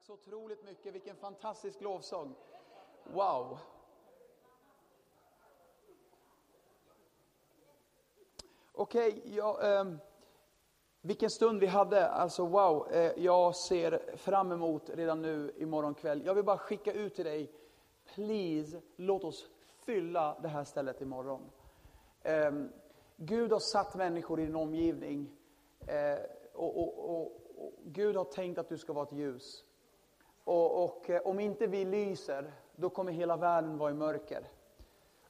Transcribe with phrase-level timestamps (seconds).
[0.00, 0.94] Tack så otroligt mycket.
[0.94, 2.34] Vilken fantastisk lovsång.
[3.04, 3.58] Wow.
[8.72, 9.84] Okej, okay, ja, eh,
[11.00, 12.08] vilken stund vi hade.
[12.08, 16.22] Alltså wow, eh, jag ser fram emot redan nu imorgon kväll.
[16.26, 17.52] Jag vill bara skicka ut till dig,
[18.14, 19.48] please, låt oss
[19.78, 21.50] fylla det här stället imorgon.
[22.22, 22.52] Eh,
[23.16, 25.30] Gud har satt människor i din omgivning.
[25.86, 26.18] Eh,
[26.52, 27.26] och, och, och,
[27.56, 29.64] och, Gud har tänkt att du ska vara ett ljus.
[30.50, 34.48] Och, och eh, om inte vi lyser, då kommer hela världen vara i mörker.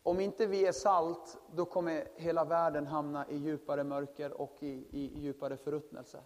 [0.02, 4.86] Om inte vi är salt, då kommer hela världen hamna i djupare mörker och i,
[4.90, 6.20] i djupare förruttnelse.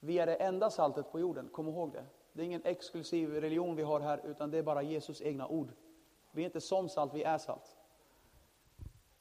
[0.00, 2.04] Vi är det enda saltet på jorden, kom ihåg det.
[2.32, 5.72] Det är ingen exklusiv religion vi har här, utan det är bara Jesus egna ord.
[6.30, 7.76] Vi är inte som salt, vi är salt.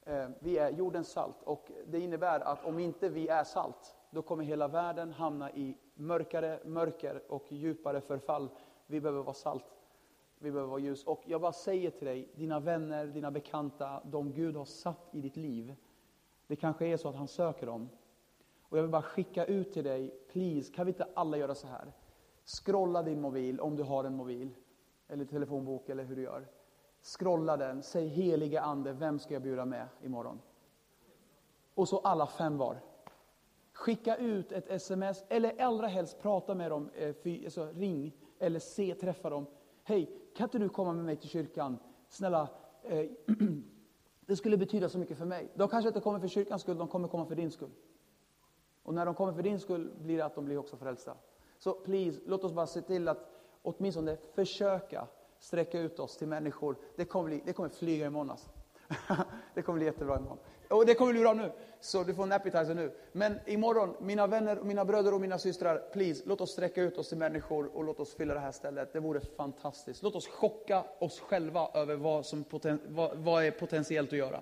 [0.06, 4.22] Eh, vi är jordens salt och det innebär att om inte vi är salt, då
[4.22, 8.50] kommer hela världen hamna i mörkare mörker och djupare förfall.
[8.88, 9.66] Vi behöver vara salt.
[10.40, 11.04] Vi behöver vara ljus.
[11.04, 15.22] Och jag bara säger till dig, dina vänner, dina bekanta, de Gud har satt i
[15.22, 15.76] ditt liv.
[16.48, 17.90] Det kanske är så att han söker dem.
[18.62, 21.68] Och jag vill bara skicka ut till dig, please, kan vi inte alla göra så
[21.68, 21.94] här?
[22.46, 24.56] Scrolla din mobil, om du har en mobil,
[25.08, 26.48] eller telefonbok eller hur du gör.
[27.02, 30.42] Scrolla den, säg helige ande, vem ska jag bjuda med imorgon?
[31.74, 32.80] Och så alla fem var.
[33.74, 38.96] Skicka ut ett sms, eller allra helst prata med dem, eh, alltså ring eller se,
[38.96, 39.46] träffa dem.
[39.84, 41.78] Hej, kan inte du komma med mig till kyrkan?
[42.10, 42.50] Snälla,
[42.84, 43.06] eh,
[44.26, 45.52] det skulle betyda så mycket för mig.
[45.56, 47.72] De kanske inte kommer för kyrkans skull, de kommer komma för din skull.
[48.84, 51.14] Och när de kommer för din skull blir det att de blir också frälsta.
[51.60, 53.30] Så please, låt oss bara se till att
[53.62, 55.08] åtminstone försöka
[55.40, 56.78] sträcka ut oss till människor.
[56.96, 58.50] Det kommer, bli, det kommer flyga imorgon alltså.
[59.54, 60.38] det kommer bli jättebra imorgon.
[60.70, 61.52] Och det kommer bli bra nu.
[61.80, 62.92] Så du får en appetizer nu.
[63.12, 67.10] Men imorgon, mina vänner, mina bröder och mina systrar, please, låt oss sträcka ut oss
[67.10, 68.94] till människor och låt oss fylla det här stället.
[68.94, 70.04] Det vore fantastiskt.
[70.04, 74.42] Låt oss chocka oss själva över vad som poten, vad, vad är potentiellt att göra.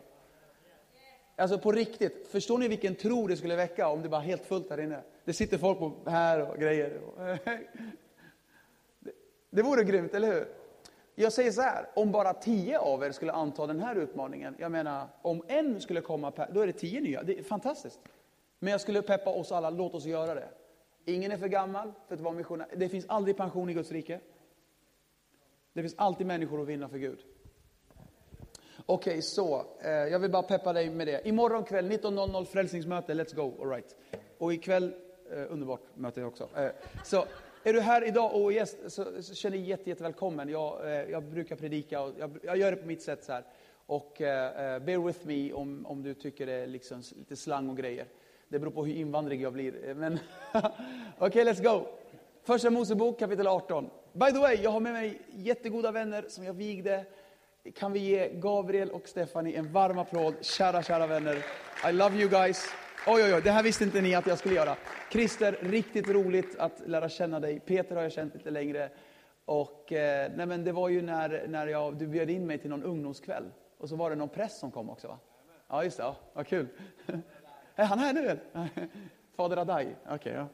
[1.36, 4.70] Alltså på riktigt, förstår ni vilken tro det skulle väcka om det var helt fullt
[4.70, 5.02] här inne?
[5.26, 7.02] Det sitter folk på här och grejer.
[9.00, 9.12] Det,
[9.50, 10.48] det vore grymt, eller hur?
[11.16, 14.72] Jag säger så här, om bara tio av er skulle anta den här utmaningen, jag
[14.72, 17.24] menar, om en skulle komma, då är det tio nya.
[17.24, 18.00] Det är fantastiskt.
[18.60, 20.50] Men jag skulle peppa oss alla, låt oss göra det.
[21.06, 22.68] Ingen är för gammal för att vara missionär.
[22.76, 24.20] Det finns aldrig pension i Guds rike.
[25.74, 27.20] Det finns alltid människor att vinna för Gud.
[28.86, 29.66] Okej, okay, så.
[29.82, 31.28] Eh, jag vill bara peppa dig med det.
[31.28, 33.96] Imorgon kväll 19.00 frälsningsmöte, let's go, alright.
[34.38, 34.94] Och ikväll,
[35.32, 36.50] eh, underbart möte också.
[36.56, 36.72] Eh,
[37.04, 37.26] så
[37.70, 40.50] är du här idag och gäst så, så känner dig jätte, jättevälkommen.
[40.50, 43.44] Jag, eh, jag brukar predika och jag, jag, gör det på mitt sätt så här.
[43.86, 47.70] Och eh, eh bear with me om, om du tycker det är liksom lite slang
[47.70, 48.06] och grejer.
[48.48, 49.90] Det beror på hur invandrig jag blir.
[49.90, 50.20] Eh, men
[50.54, 50.72] okej,
[51.20, 51.88] okay, let's go.
[52.44, 53.90] Första Mosebok kapitel 18.
[54.14, 57.06] By the way, jag har med mig jättegoda vänner som jag vigde.
[57.76, 60.34] Kan vi ge Gabriel och Stephanie en varm applåd?
[60.42, 61.46] Kära, kära vänner.
[61.90, 62.85] I love you guys.
[63.08, 64.76] Oj, oj, oj, det här visste inte ni att jag skulle göra.
[65.12, 67.60] Christer, riktigt roligt att lära känna dig.
[67.60, 68.90] Peter har jag känt lite längre.
[69.46, 72.70] Och, eh, nej men det var ju när, när jag, du bjöd in mig till
[72.70, 73.52] någon ungdomskväll.
[73.78, 75.20] Och så var det någon präst som kom också va?
[75.68, 76.04] Ja, just det.
[76.04, 76.68] Ja, vad kul.
[77.76, 78.70] Är han här nu eller?
[79.36, 79.96] Fader Adai.
[80.12, 80.48] Okay, ja.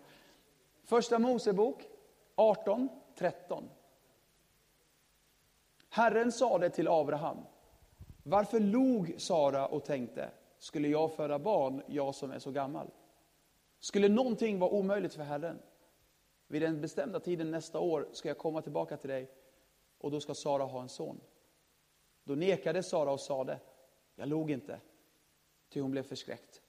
[0.84, 1.84] Första Mosebok
[2.35, 3.69] 18, 13.
[5.90, 7.38] Herren sade till Abraham.
[8.23, 10.29] Varför log Sara och tänkte,
[10.61, 12.91] skulle jag föda barn, jag som är så gammal?
[13.79, 15.59] Skulle någonting vara omöjligt för Herren?
[16.47, 19.31] Vid den bestämda tiden nästa år ska jag komma tillbaka till dig
[19.97, 21.22] och då ska Sara ha en son.
[22.23, 23.59] Då nekade Sara och sade,
[24.16, 24.79] jag log inte,
[25.69, 26.61] ty hon blev förskräckt.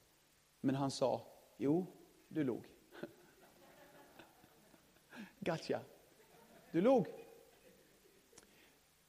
[0.61, 1.21] Men han sa,
[1.57, 1.85] jo,
[2.27, 2.69] du log.
[5.39, 5.79] Gotcha.
[6.71, 7.07] Du log.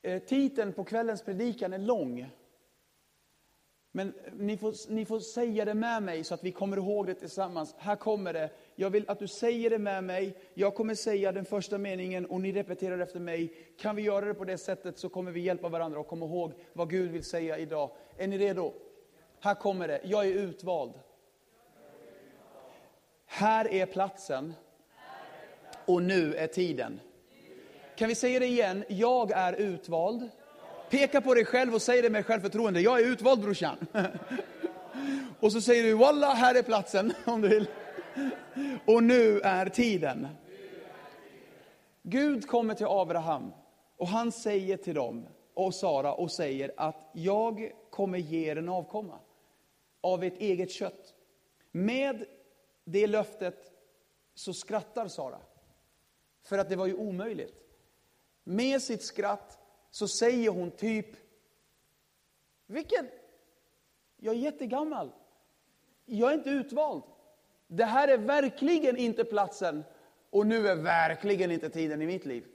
[0.02, 2.30] Eh, titeln på kvällens predikan är lång.
[3.96, 7.14] Men ni får, ni får säga det med mig så att vi kommer ihåg det
[7.14, 7.74] tillsammans.
[7.78, 8.50] Här kommer det.
[8.74, 10.36] Jag vill att du säger det med mig.
[10.54, 13.52] Jag kommer säga den första meningen och ni repeterar efter mig.
[13.78, 16.52] Kan vi göra det på det sättet så kommer vi hjälpa varandra och komma ihåg
[16.72, 17.90] vad Gud vill säga idag.
[18.16, 18.72] Är ni redo?
[19.40, 20.00] Här kommer det.
[20.04, 20.92] Jag är utvald.
[23.26, 24.54] Här är platsen.
[25.86, 27.00] Och nu är tiden.
[27.96, 28.84] Kan vi säga det igen?
[28.88, 30.30] Jag är utvald.
[30.90, 32.80] Peka på dig själv och säg det med självförtroende.
[32.80, 33.76] Jag är utvald brorsan.
[35.40, 37.68] Och så säger du, Walla, här är platsen om du vill.
[38.86, 40.28] Och nu är tiden.
[42.02, 43.52] Gud kommer till Abraham
[43.96, 48.68] och han säger till dem och Sara och säger att jag kommer ge er en
[48.68, 49.18] avkomma
[50.00, 51.14] av ert eget kött.
[51.72, 52.24] Med
[52.84, 53.72] det löftet
[54.34, 55.38] så skrattar Sara.
[56.42, 57.54] För att det var ju omöjligt.
[58.44, 59.58] Med sitt skratt
[59.94, 61.06] så säger hon typ,
[62.66, 63.08] vilken,
[64.16, 65.12] jag är jättegammal.
[66.04, 67.02] Jag är inte utvald.
[67.66, 69.84] Det här är verkligen inte platsen
[70.30, 72.46] och nu är verkligen inte tiden i mitt liv.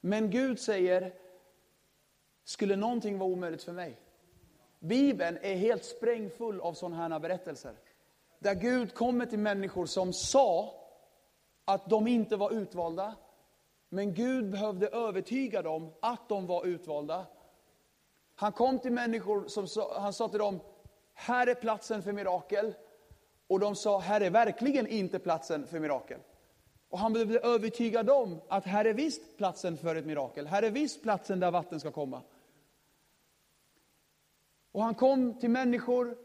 [0.00, 1.14] Men Gud säger,
[2.44, 4.00] skulle någonting vara omöjligt för mig?
[4.78, 7.74] Bibeln är helt sprängfull av sådana här berättelser.
[8.38, 10.74] Där Gud kommer till människor som sa
[11.64, 13.14] att de inte var utvalda.
[13.94, 17.26] Men Gud behövde övertyga dem att de var utvalda.
[18.34, 20.60] Han kom till människor som sa, han sa till dem,
[21.14, 22.74] här är platsen för mirakel.
[23.46, 26.20] Och de sa, här är verkligen inte platsen för mirakel.
[26.88, 30.46] Och han behövde övertyga dem att här är visst platsen för ett mirakel.
[30.46, 32.22] Här är visst platsen där vatten ska komma.
[34.72, 36.16] Och han kom till människor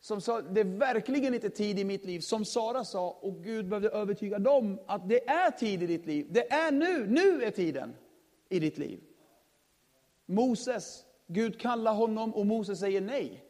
[0.00, 3.68] som sa, det är verkligen inte tid i mitt liv, som Sara sa, och Gud
[3.68, 6.26] behövde övertyga dem att det är tid i ditt liv.
[6.30, 7.94] Det är nu, nu är tiden
[8.48, 9.00] i ditt liv.
[10.26, 13.44] Moses, Gud kallar honom och Moses säger nej.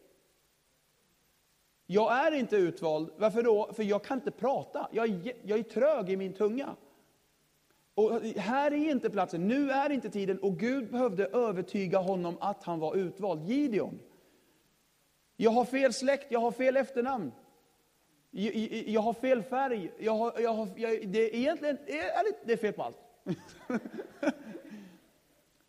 [1.87, 3.11] Jag är inte utvald.
[3.17, 3.73] Varför då?
[3.73, 4.89] För jag kan inte prata.
[4.93, 6.77] Jag är, jag är trög i min tunga.
[7.95, 10.39] Och här är inte platsen, nu är inte tiden.
[10.39, 13.43] Och Gud behövde övertyga honom att han var utvald.
[13.43, 13.99] Gideon.
[15.43, 17.33] Jag har fel släkt, jag har fel efternamn.
[18.31, 19.93] Jag, jag, jag har fel färg.
[19.99, 22.99] Jag har, jag har, jag, det är egentligen är, det är fel på allt.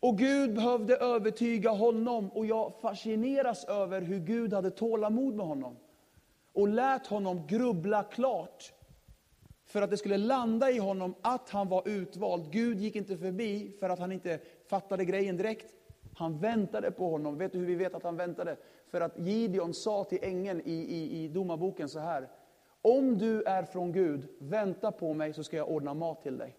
[0.00, 5.76] och Gud behövde övertyga honom och jag fascineras över hur Gud hade tålamod med honom.
[6.52, 8.72] Och lät honom grubbla klart.
[9.66, 12.52] För att det skulle landa i honom att han var utvald.
[12.52, 15.74] Gud gick inte förbi för att han inte fattade grejen direkt.
[16.14, 17.38] Han väntade på honom.
[17.38, 18.56] Vet du hur vi vet att han väntade?
[18.92, 22.28] För att Gideon sa till ängeln i, i, i domarboken så här.
[22.82, 26.56] Om du är från Gud, vänta på mig så ska jag ordna mat till dig.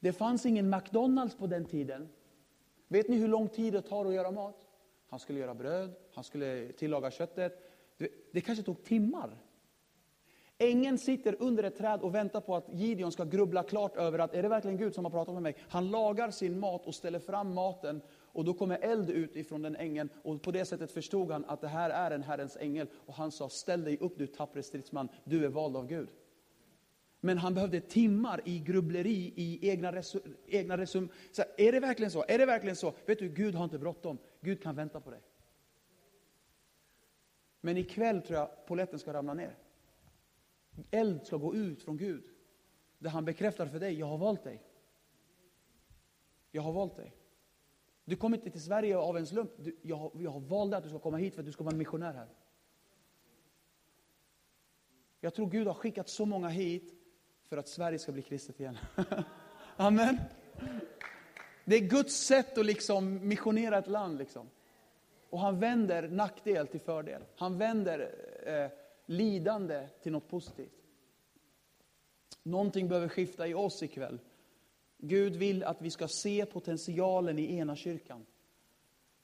[0.00, 2.08] Det fanns ingen McDonalds på den tiden.
[2.88, 4.66] Vet ni hur lång tid det tar att göra mat?
[5.08, 7.72] Han skulle göra bröd, han skulle tillaga köttet.
[8.32, 9.36] Det kanske tog timmar.
[10.58, 14.34] Ängeln sitter under ett träd och väntar på att Gideon ska grubbla klart över att
[14.34, 15.56] är det verkligen Gud som har pratat med mig?
[15.68, 18.00] Han lagar sin mat och ställer fram maten
[18.32, 21.60] och då kommer eld ut ifrån den ängeln och på det sättet förstod han att
[21.60, 25.08] det här är en Herrens ängel och han sa ställ dig upp du tappre stridsman,
[25.24, 26.08] du är vald av Gud.
[27.24, 31.08] Men han behövde timmar i grubbleri, i egna, resu, egna resum.
[31.32, 32.24] Så är det verkligen så?
[32.28, 32.94] Är det verkligen så?
[33.06, 34.18] Vet du, Gud har inte bråttom.
[34.40, 35.20] Gud kan vänta på dig.
[37.60, 39.56] Men ikväll tror jag poletten ska ramla ner.
[40.90, 42.24] Eld ska gå ut från Gud.
[42.98, 44.62] Där han bekräftar för dig, jag har valt dig.
[46.50, 47.14] Jag har valt dig.
[48.04, 49.50] Du kom inte till Sverige av en slump.
[49.56, 51.76] Du, jag, jag har valt att du ska komma hit för att du ska vara
[51.76, 52.28] missionär här.
[55.20, 56.94] Jag tror Gud har skickat så många hit
[57.48, 58.78] för att Sverige ska bli kristet igen.
[59.76, 60.18] Amen.
[61.64, 64.18] Det är Guds sätt att liksom missionera ett land.
[64.18, 64.50] Liksom.
[65.30, 67.22] Och han vänder nackdel till fördel.
[67.36, 68.14] Han vänder
[68.46, 70.82] eh, lidande till något positivt.
[72.42, 74.18] Någonting behöver skifta i oss ikväll.
[75.04, 78.26] Gud vill att vi ska se potentialen i ena kyrkan.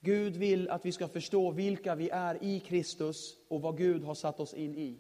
[0.01, 4.15] Gud vill att vi ska förstå vilka vi är i Kristus och vad Gud har
[4.15, 4.99] satt oss in i.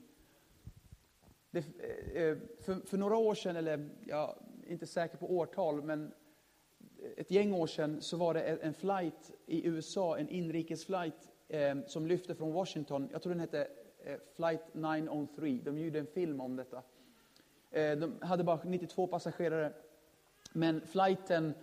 [1.51, 4.35] Det, eh, eh, för, för, några år sedan, eller jag
[4.67, 6.13] är inte säker på årtal, men
[7.17, 12.07] ett gäng år sedan så var det en flight i USA, en inrikesflight eh, som
[12.07, 13.09] lyfte från Washington.
[13.13, 13.69] Jag tror den hette
[14.05, 15.61] eh, Flight 903.
[15.65, 16.83] De gjorde en film om detta.
[17.71, 19.73] Eh, de hade bara 92 passagerare.
[20.53, 21.55] Men flighten,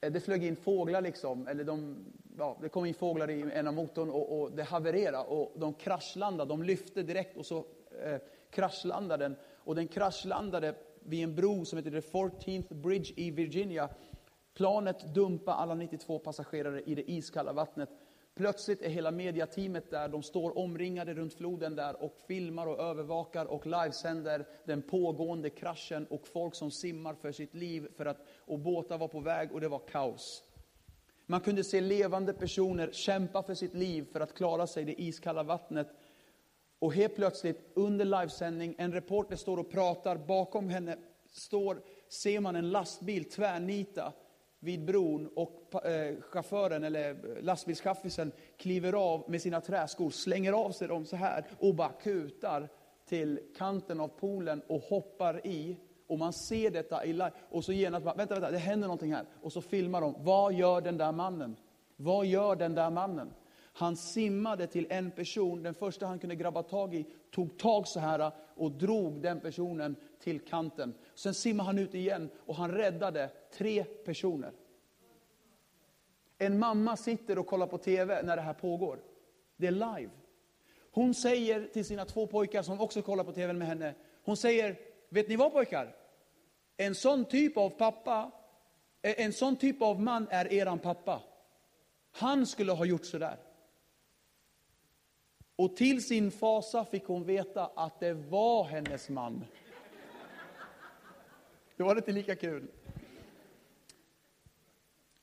[0.00, 2.04] eh, det flög in fåglar liksom, eller de,
[2.38, 5.74] ja, det kom in fåglar i en av motorn och, och det havererade och de
[5.74, 6.48] kraschlandade.
[6.48, 7.64] De lyfte direkt och så
[8.04, 8.16] eh,
[8.50, 9.36] kraschlandade den.
[9.64, 13.88] Och den kraschlandade vid en bro som heter the 14th Bridge i Virginia.
[14.54, 17.88] Planet dumpade alla 92 passagerare i det iskalla vattnet.
[18.34, 23.44] Plötsligt är hela mediateamet där, de står omringade runt floden där och filmar och övervakar
[23.44, 28.58] och livesänder den pågående kraschen och folk som simmar för sitt liv för att, och
[28.58, 30.42] båtar var på väg och det var kaos.
[31.26, 35.02] Man kunde se levande personer kämpa för sitt liv för att klara sig i det
[35.02, 35.88] iskalla vattnet.
[36.78, 40.96] Och helt plötsligt under livesändning, en reporter står och pratar, bakom henne
[41.30, 44.12] står, ser man en lastbil tvärnita
[44.64, 50.88] vid bron och eh, chauffören eller lastbilschaffisen kliver av med sina träskor, slänger av sig
[50.88, 52.68] dem så här och bara kutar
[53.08, 55.76] till kanten av poolen och hoppar i.
[56.06, 57.32] Och man ser detta i live.
[57.50, 59.24] Och så genast bara, vänta, vänta, det händer någonting här.
[59.42, 61.56] Och så filmar de, vad gör den där mannen?
[61.96, 63.30] Vad gör den där mannen?
[63.72, 68.00] Han simmade till en person, den första han kunde grabba tag i, tog tag så
[68.00, 70.94] här och drog den personen till kanten.
[71.14, 74.52] Sen simmade han ut igen och han räddade tre personer.
[76.38, 78.98] En mamma sitter och kollar på TV när det här pågår.
[79.56, 80.10] Det är live.
[80.90, 84.78] Hon säger till sina två pojkar som också kollar på TV med henne, hon säger,
[85.08, 85.96] vet ni vad pojkar?
[86.76, 88.30] En sån typ av pappa,
[89.02, 91.22] eh, en sån typ av man är eran pappa.
[92.10, 93.36] Han skulle ha gjort sådär.
[95.56, 99.44] Och till sin fasa fick hon veta att det var hennes man.
[101.76, 102.66] Det var inte lika kul.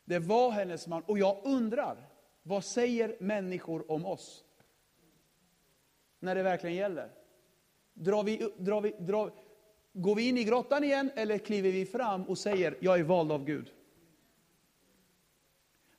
[0.05, 1.03] Det var hennes man.
[1.03, 1.97] Och jag undrar,
[2.43, 4.43] vad säger människor om oss?
[6.19, 7.09] När det verkligen gäller.
[7.93, 9.31] Drar vi, drar vi, drar,
[9.93, 13.31] går vi in i grottan igen eller kliver vi fram och säger, jag är vald
[13.31, 13.73] av Gud?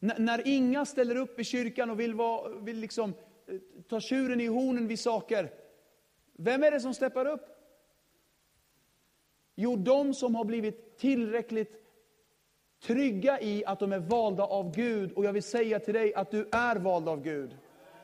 [0.00, 3.14] N när inga ställer upp i kyrkan och vill, vara, vill liksom
[3.46, 3.54] eh,
[3.88, 5.52] ta tjuren i hornen vid saker.
[6.32, 7.49] Vem är det som steppar upp?
[9.62, 11.72] Jo, de som har blivit tillräckligt
[12.82, 15.12] trygga i att de är valda av Gud.
[15.12, 17.56] Och jag vill säga till dig att du är vald av Gud.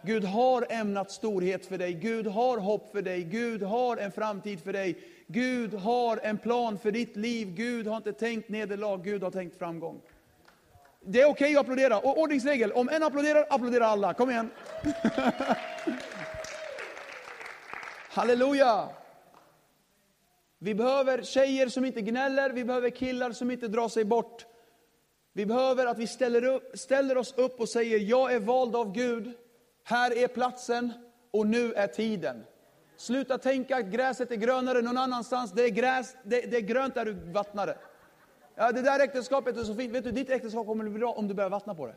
[0.03, 4.61] Gud har ämnat storhet för dig, Gud har hopp för dig, Gud har en framtid
[4.61, 4.99] för dig.
[5.27, 9.59] Gud har en plan för ditt liv, Gud har inte tänkt nederlag, Gud har tänkt
[9.59, 10.01] framgång.
[11.01, 11.99] Det är okej okay att applådera.
[11.99, 14.15] Och ordningsregel, om en applåderar, applåderar alla.
[14.15, 14.51] Kom igen.
[18.09, 18.89] Halleluja.
[20.67, 24.47] Vi behöver tjejer som inte gnäller, vi behöver killar som inte drar sig bort.
[25.33, 28.93] Vi behöver att vi ställer, upp, ställer oss upp och säger, jag är vald av
[28.93, 29.33] Gud.
[29.85, 30.93] Här är platsen
[31.31, 32.45] och nu är tiden.
[32.97, 35.53] Sluta tänka att gräset är grönare någon annanstans.
[35.53, 37.79] Det är, gräs, det, det är grönt där du vattnar det.
[38.55, 39.95] Ja, det där äktenskapet är så fint.
[39.95, 41.97] Vet du, ditt äktenskap kommer att bli bra om du börjar vattna på det.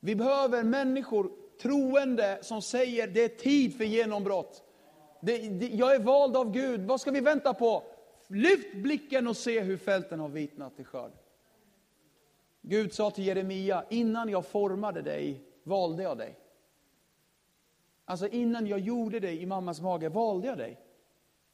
[0.00, 1.30] Vi behöver människor,
[1.62, 4.64] troende, som säger det är tid för genombrott.
[5.24, 6.80] Det, det, jag är vald av Gud.
[6.80, 7.82] Vad ska vi vänta på?
[8.28, 11.12] Lyft blicken och se hur fälten har vitnat till skörd.
[12.60, 16.38] Gud sa till Jeremia, innan jag formade dig valde jag dig.
[18.04, 20.80] Alltså innan jag gjorde dig i mammas mage valde jag dig.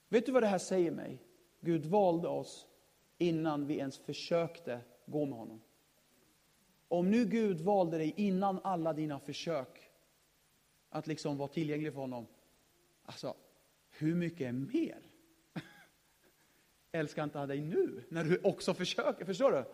[0.09, 1.19] Vet du vad det här säger mig?
[1.61, 2.67] Gud valde oss
[3.19, 5.61] innan vi ens försökte gå med honom.
[6.89, 9.91] Om nu Gud valde dig innan alla dina försök
[10.91, 12.27] att liksom vara tillgänglig för honom.
[13.05, 13.35] Alltså,
[14.01, 14.99] hur mycket mer?
[16.93, 19.25] Älskar inte han dig nu, när du också försöker?
[19.25, 19.65] Förstår du?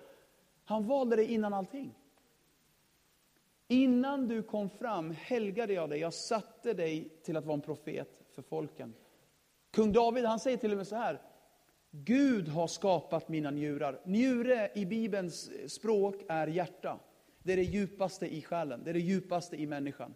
[0.64, 1.94] Han valde dig innan allting.
[3.68, 8.22] Innan du kom fram helgade jag dig, jag satte dig till att vara en profet
[8.34, 8.94] för folken.
[9.70, 11.22] Kung David han säger till och med så här,
[11.90, 14.00] Gud har skapat mina njurar.
[14.04, 16.98] Njure i Bibelns språk är hjärta.
[17.42, 20.14] Det är det djupaste i själen, det är det djupaste i människan.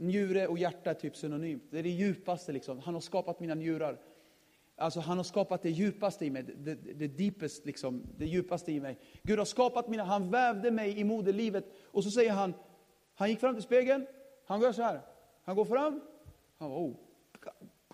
[0.00, 1.62] Njure och hjärta är typ synonymt.
[1.70, 2.78] Det är det djupaste liksom.
[2.78, 3.98] Han har skapat mina njurar.
[4.76, 8.80] Alltså han har skapat det djupaste i mig, det, det, deepest liksom, det djupaste i
[8.80, 8.98] mig.
[9.22, 11.64] Gud har skapat mina, han vävde mig i moderlivet.
[11.84, 12.54] Och så säger han,
[13.14, 14.06] han gick fram till spegeln,
[14.46, 15.00] han gör så här.
[15.44, 16.00] Han går fram,
[16.58, 16.94] han bara, oh,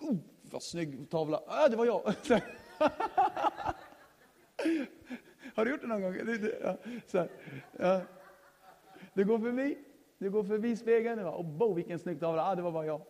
[0.01, 1.43] oh vad snygg tavla.
[1.47, 2.01] Ah, det var jag.
[5.55, 6.15] Har du gjort det någon gång?
[7.07, 7.29] Så här,
[7.79, 8.01] ja.
[9.13, 9.77] Du går förbi,
[10.25, 13.01] du går förbi spegeln, och oh, bo, vilken snygg tavla, ah, det var bara jag.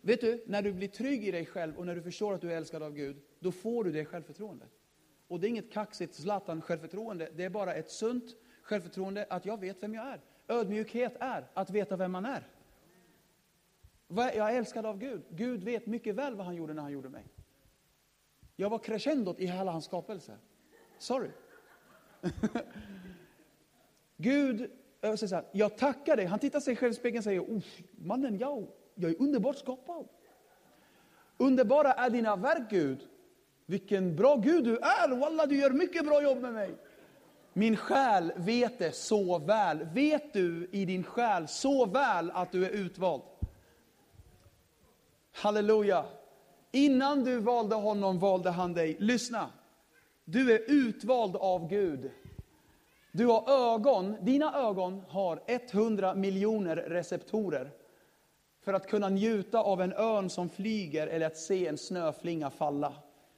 [0.00, 2.52] Vet du, när du blir trygg i dig själv och när du förstår att du
[2.52, 4.68] är älskad av Gud, då får du det självförtroendet.
[5.28, 8.24] Och det är inget kaxigt Zlatan-självförtroende, det är bara ett sunt
[8.62, 10.20] självförtroende att jag vet vem jag är.
[10.48, 12.48] Ödmjukhet är att veta vem man är.
[14.08, 15.22] Jag är älskad av Gud.
[15.28, 17.24] Gud vet mycket väl vad han gjorde när han gjorde mig.
[18.56, 20.38] Jag var crescendot i hela hans skapelse.
[20.98, 21.30] Sorry.
[24.22, 26.26] Gud jag, säger så här, jag tackar dig.
[26.26, 27.62] Han tittar sig själv i spegeln och säger,
[27.96, 30.08] mannen, jag, jag är underbart skapad.
[31.36, 32.98] Underbara är dina verk, Gud.
[33.66, 35.16] Vilken bra Gud du är.
[35.16, 36.74] Walla, du gör mycket bra jobb med mig.
[37.52, 39.84] Min själ vet det så väl.
[39.94, 43.22] Vet du i din själ så väl att du är utvald?
[45.32, 46.04] Halleluja.
[46.72, 48.96] Innan du valde honom valde han dig.
[48.98, 49.50] Lyssna.
[50.24, 52.10] Du är utvald av Gud.
[53.14, 57.70] Du har ögon, dina ögon har 100 miljoner receptorer
[58.64, 62.92] för att kunna njuta av en örn som flyger eller att se en snöflinga falla.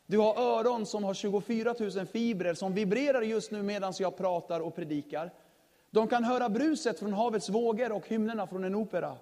[0.07, 4.61] Du har öron som har 24 000 fibrer som vibrerar just nu medan jag pratar
[4.61, 5.31] och predikar.
[5.91, 9.17] De kan höra bruset från havets vågor och hymnerna från en opera.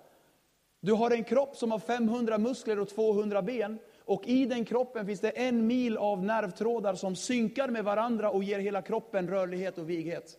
[0.81, 3.79] Du har en kropp som har 500 muskler och 200 ben.
[4.05, 8.45] Och i den kroppen finns det en mil av nervtrådar som synkar med varandra och
[8.45, 10.39] ger hela kroppen rörlighet och vighet.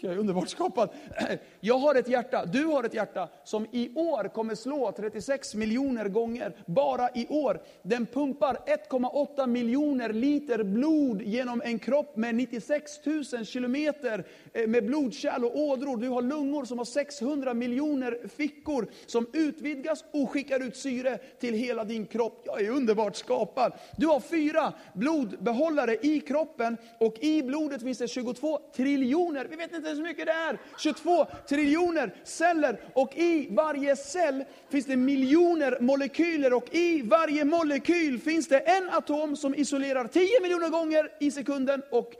[0.00, 0.88] Jag är underbart skapad.
[1.60, 6.08] Jag har ett hjärta, du har ett hjärta som i år kommer slå 36 miljoner
[6.08, 6.56] gånger.
[6.66, 7.60] Bara i år.
[7.82, 8.58] Den pumpar
[8.90, 15.58] 1,8 miljoner liter blod genom en kropp med 96 000 kilometer eh, med blodkärl och
[15.58, 15.96] ådror.
[15.96, 21.54] Du har lungor som har 600 miljoner fickor som utvidgas och skickar ut syre till
[21.54, 22.42] hela din kropp.
[22.44, 23.72] Jag är underbart skapad.
[23.96, 29.44] Du har fyra blodbehållare i kroppen och i blodet finns det 22 triljoner.
[29.66, 30.58] Vet inte ens hur mycket det är.
[30.78, 38.20] 22 triljoner celler och i varje cell finns det miljoner molekyler och i varje molekyl
[38.20, 42.12] finns det en atom som isolerar 10 miljoner gånger i sekunden och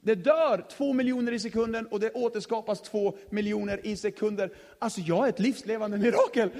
[0.00, 4.50] det dör 2 miljoner i sekunden och det återskapas 2 miljoner i sekunder.
[4.78, 6.50] Alltså jag är ett livslevande mirakel.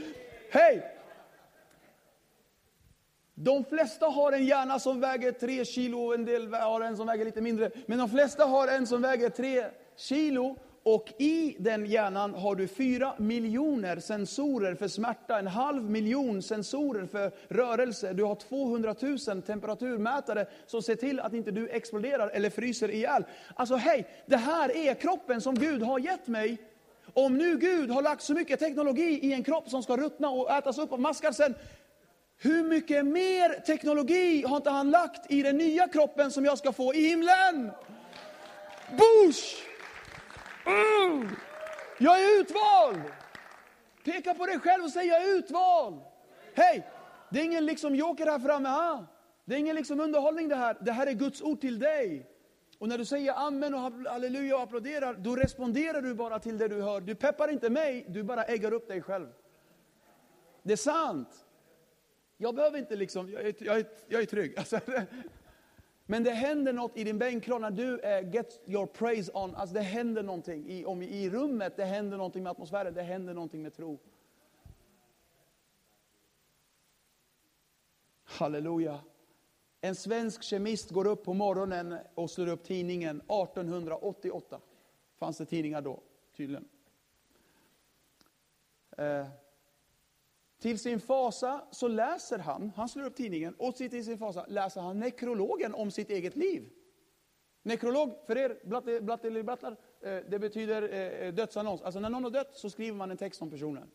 [0.50, 0.94] Hej!
[3.34, 7.24] De flesta har en hjärna som väger tre kilo, en del har en som väger
[7.24, 7.70] lite mindre.
[7.86, 9.64] Men de flesta har en som väger tre
[9.98, 10.56] kilo.
[10.82, 17.06] Och i den hjärnan har du fyra miljoner sensorer för smärta, en halv miljon sensorer
[17.06, 18.12] för rörelse.
[18.12, 18.94] Du har 200
[19.28, 23.24] 000 temperaturmätare som ser till att inte du exploderar eller fryser ihjäl.
[23.54, 26.58] Alltså hej, det här är kroppen som Gud har gett mig.
[27.12, 30.50] Om nu Gud har lagt så mycket teknologi i en kropp som ska ruttna och
[30.50, 31.54] ätas upp av maskar sen,
[32.38, 36.72] hur mycket mer teknologi har inte han lagt i den nya kroppen som jag ska
[36.72, 37.70] få i himlen?
[38.90, 39.67] Bush!
[40.68, 41.28] Mm.
[41.98, 43.12] Jag är utvald!
[44.04, 46.00] Peka på dig själv och säg jag är utvald.
[46.54, 46.86] Hej!
[47.30, 48.68] Det är ingen liksom joker här framme.
[48.68, 49.06] Ha?
[49.44, 50.76] Det är ingen liksom underhållning det här.
[50.80, 52.26] Det här är Guds ord till dig.
[52.78, 56.68] Och när du säger amen och halleluja och applåderar, då responderar du bara till det
[56.68, 57.00] du hör.
[57.00, 59.28] Du peppar inte mig, du bara äggar upp dig själv.
[60.62, 61.46] Det är sant.
[62.36, 64.54] Jag behöver inte liksom, jag är, jag är, jag är trygg.
[64.58, 64.80] Alltså,
[66.10, 69.54] men det händer något i din bänkrad, när du är get your praise on.
[69.54, 73.34] Alltså det händer någonting i, om, i rummet, det händer någonting med atmosfären, det händer
[73.34, 73.98] någonting med tro.
[78.24, 79.00] Halleluja.
[79.80, 84.60] En svensk kemist går upp på morgonen och slår upp tidningen 1888.
[85.16, 86.00] Fanns det tidningar då,
[86.36, 86.68] tydligen.
[88.98, 89.26] Eh,
[90.68, 94.80] till sin fasa så läser han, han slår upp tidningen, och till sin fasa läser
[94.80, 96.70] han nekrologen om sitt eget liv.
[97.62, 98.58] Nekrolog, för er
[99.40, 101.82] blatte, eh, det betyder eh, eh, dödsannons.
[101.82, 103.90] Alltså när någon har dött så skriver man en text om personen.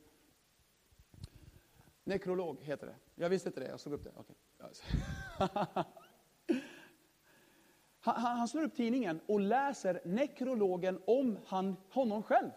[2.04, 2.96] Nekrolog heter det.
[3.16, 4.12] Jag visste inte det, jag slog upp det.
[4.20, 4.36] Okay.
[8.00, 12.50] han, han slår upp tidningen och läser nekrologen om han, honom själv.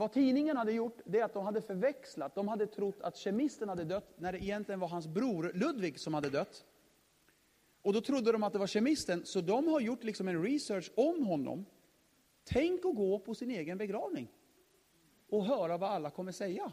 [0.00, 2.34] Vad tidningen hade gjort, det är att de hade förväxlat.
[2.34, 6.14] De hade trott att kemisten hade dött, när det egentligen var hans bror Ludvig som
[6.14, 6.64] hade dött.
[7.82, 10.92] Och då trodde de att det var kemisten, så de har gjort liksom en research
[10.96, 11.64] om honom.
[12.44, 14.28] Tänk att gå på sin egen begravning
[15.28, 16.72] och höra vad alla kommer säga.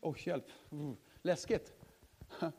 [0.00, 0.46] Åh, oh, hjälp.
[0.72, 1.72] Mm, läskigt.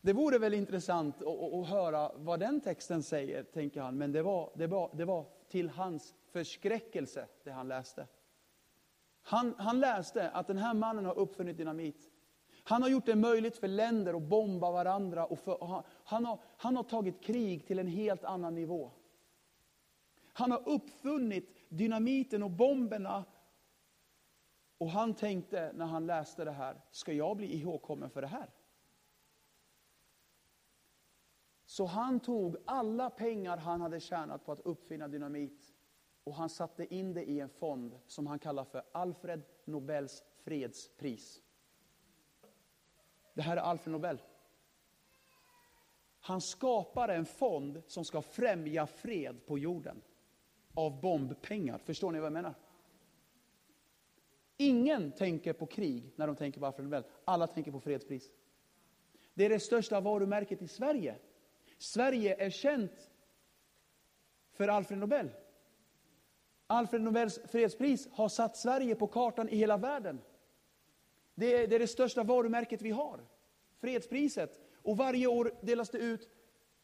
[0.00, 3.98] Det vore väl intressant att, att, höra vad den texten säger, tänker han.
[3.98, 8.06] Men det var, det var, det var till hans förskräckelse, det han läste.
[9.22, 12.10] Han, han läste att den här mannen har uppfunnit dynamit.
[12.64, 15.26] Han har gjort det möjligt för länder att bomba varandra.
[15.26, 18.90] Och, för, och han, han, har, han har tagit krig till en helt annan nivå.
[20.32, 23.24] Han har uppfunnit dynamiten och bomberna.
[24.78, 28.50] Och han tänkte när han läste det här, ska jag bli ihågkommen för det här?
[31.64, 35.69] Så han tog alla pengar han hade tjänat på att uppfinna dynamit
[36.24, 41.42] och han satte in det i en fond som han kallar för Alfred Nobels fredspris.
[43.34, 44.22] Det här är Alfred Nobel.
[46.20, 50.02] Han skapar en fond som ska främja fred på jorden.
[50.74, 51.78] Av bombpengar.
[51.78, 52.54] Förstår ni vad jag menar?
[54.56, 57.04] Ingen tänker på krig när de tänker på Alfred Nobel.
[57.24, 58.30] Alla tänker på fredspris.
[59.34, 61.16] Det är det största varumärket i Sverige.
[61.78, 63.10] Sverige är känt
[64.52, 65.30] för Alfred Nobel.
[66.70, 70.20] Alfred Nobels fredspris har satt Sverige på kartan i hela världen.
[71.34, 73.20] Det är, det är det största varumärket vi har.
[73.80, 74.60] Fredspriset.
[74.82, 76.28] Och varje år delas det ut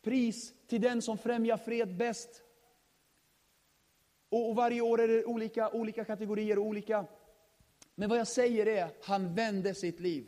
[0.02, 2.42] pris till den som främjar fred bäst.
[4.28, 7.06] Och, och varje år är det olika, olika kategorier och olika.
[7.94, 10.26] Men vad jag säger är, han vände sitt liv.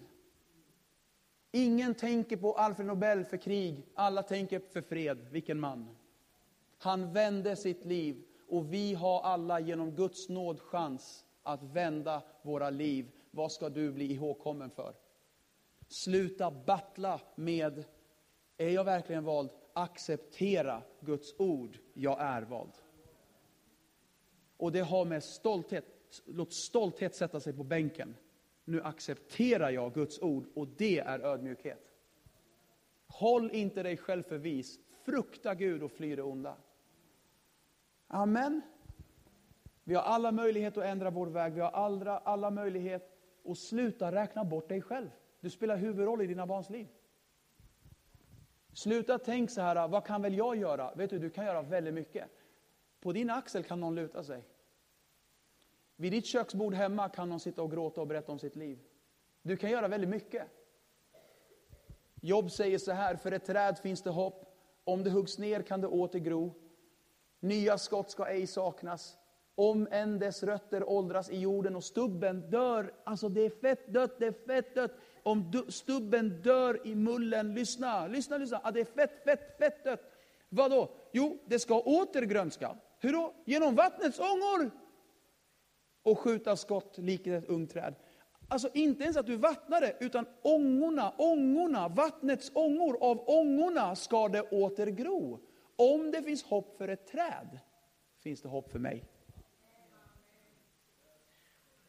[1.52, 5.26] Ingen tänker på Alfred Nobel för krig, alla tänker för fred.
[5.30, 5.96] Vilken man.
[6.78, 12.70] Han vände sitt liv och vi har alla genom Guds nåd chans att vända våra
[12.70, 13.10] liv.
[13.30, 14.94] Vad ska du bli ihågkommen för?
[15.88, 17.84] Sluta battla med
[18.56, 19.50] Är jag verkligen vald?
[19.72, 21.78] Acceptera Guds ord.
[21.94, 22.72] Jag är vald.
[24.56, 25.84] Och det har med stolthet,
[26.26, 28.16] låt stolthet sätta sig på bänken.
[28.64, 31.92] Nu accepterar jag Guds ord och det är ödmjukhet.
[33.06, 34.80] Håll inte dig själv för vis.
[35.04, 36.56] Frukta Gud och fly det onda.
[38.08, 38.62] Amen.
[39.84, 41.52] Vi har alla möjligheter att ändra vår väg.
[41.52, 45.10] Vi har alla, alla möjlighet att sluta räkna bort dig själv.
[45.40, 46.88] Du spelar huvudroll i dina barns liv.
[48.72, 50.94] Sluta tänk så här, vad kan väl jag göra?
[50.94, 52.30] Vet du, du kan göra väldigt mycket.
[53.00, 54.44] På din axel kan någon luta sig.
[55.96, 58.78] Vid ditt köksbord hemma kan någon sitta och gråta och berätta om sitt liv.
[59.42, 60.46] Du kan göra väldigt mycket.
[62.20, 64.44] Jobb säger så här, för ett träd finns det hopp.
[64.84, 66.67] Om det huggs ner kan det åter gro.
[67.40, 69.16] Nya skott ska ej saknas.
[69.54, 74.18] Om än dess rötter åldras i jorden och stubben dör, alltså det är fett dött,
[74.18, 74.92] det är fett dött.
[75.22, 80.00] Om stubben dör i mullen, lyssna, lyssna, lyssna, ah, det är fett, fett, fett dött.
[80.48, 80.90] Vadå?
[81.12, 82.76] Jo, det ska åter grönska.
[83.00, 83.34] Hur då?
[83.46, 84.70] Genom vattnets ångor!
[86.02, 87.94] Och skjuta skott likt ett ungt träd.
[88.48, 94.28] Alltså inte ens att du vattnar det, utan ångorna, ångorna, vattnets ångor, av ångorna ska
[94.28, 95.40] det åter gro.
[95.80, 97.58] Om det finns hopp för ett träd,
[98.20, 99.04] finns det hopp för mig.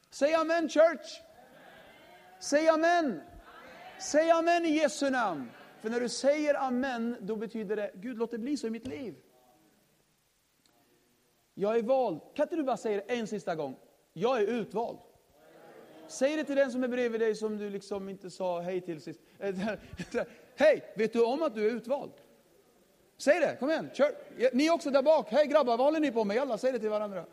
[0.10, 1.21] Säg amen church!
[2.39, 3.21] Säg amen!
[3.99, 5.52] Säg amen i Jesu namn.
[5.82, 8.88] För när du säger amen, då betyder det, Gud låt det bli så i mitt
[8.88, 9.15] liv.
[11.54, 12.21] Jag är vald.
[12.36, 13.75] Kan inte du bara säga det en sista gång?
[14.13, 14.99] Jag är utvald.
[16.08, 19.02] Säg det till den som är bredvid dig som du liksom inte sa hej till
[19.02, 19.19] sist.
[20.56, 22.12] Hej, vet du om att du är utvald?
[23.19, 23.89] Säg det, kom igen.
[23.93, 24.12] Kör.
[24.53, 25.27] Ni också där bak.
[25.29, 26.36] Hej grabbar, vad håller ni på med?
[26.36, 27.25] Jalla, säg det till varandra.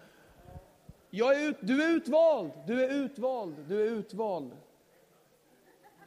[1.10, 4.56] Jag är ut, du är utvald, du är utvald, du är utvald.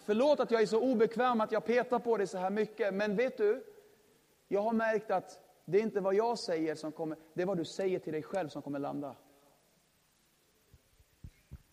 [0.05, 3.15] Förlåt att jag är så obekväm att jag petar på dig så här mycket, men
[3.15, 3.63] vet du?
[4.47, 7.57] Jag har märkt att det är inte vad jag säger som kommer, det är vad
[7.57, 9.15] du säger till dig själv som kommer landa.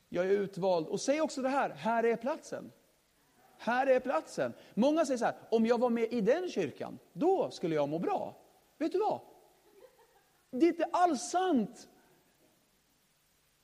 [0.09, 0.87] Jag är utvald.
[0.87, 2.73] Och säg också det här, här är platsen.
[3.59, 4.53] Här är platsen.
[4.75, 7.99] Många säger så här, om jag var med i den kyrkan, då skulle jag må
[7.99, 8.35] bra.
[8.79, 9.21] Vet du vad?
[10.51, 11.89] Det är inte alls sant.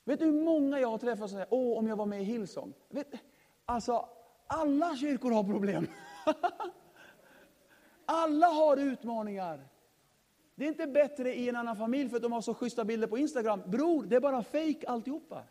[0.05, 2.24] Vet du hur många jag har träffat som säger, åh om jag var med i
[2.24, 2.72] Hillsong.
[2.88, 3.07] Vet,
[3.64, 4.09] alltså,
[4.46, 5.87] alla kyrkor har problem.
[8.05, 9.68] alla har utmaningar.
[10.55, 13.07] Det är inte bättre i en annan familj för att de har så schyssta bilder
[13.07, 13.62] på Instagram.
[13.66, 15.42] Bror, det är bara fejk alltihopa.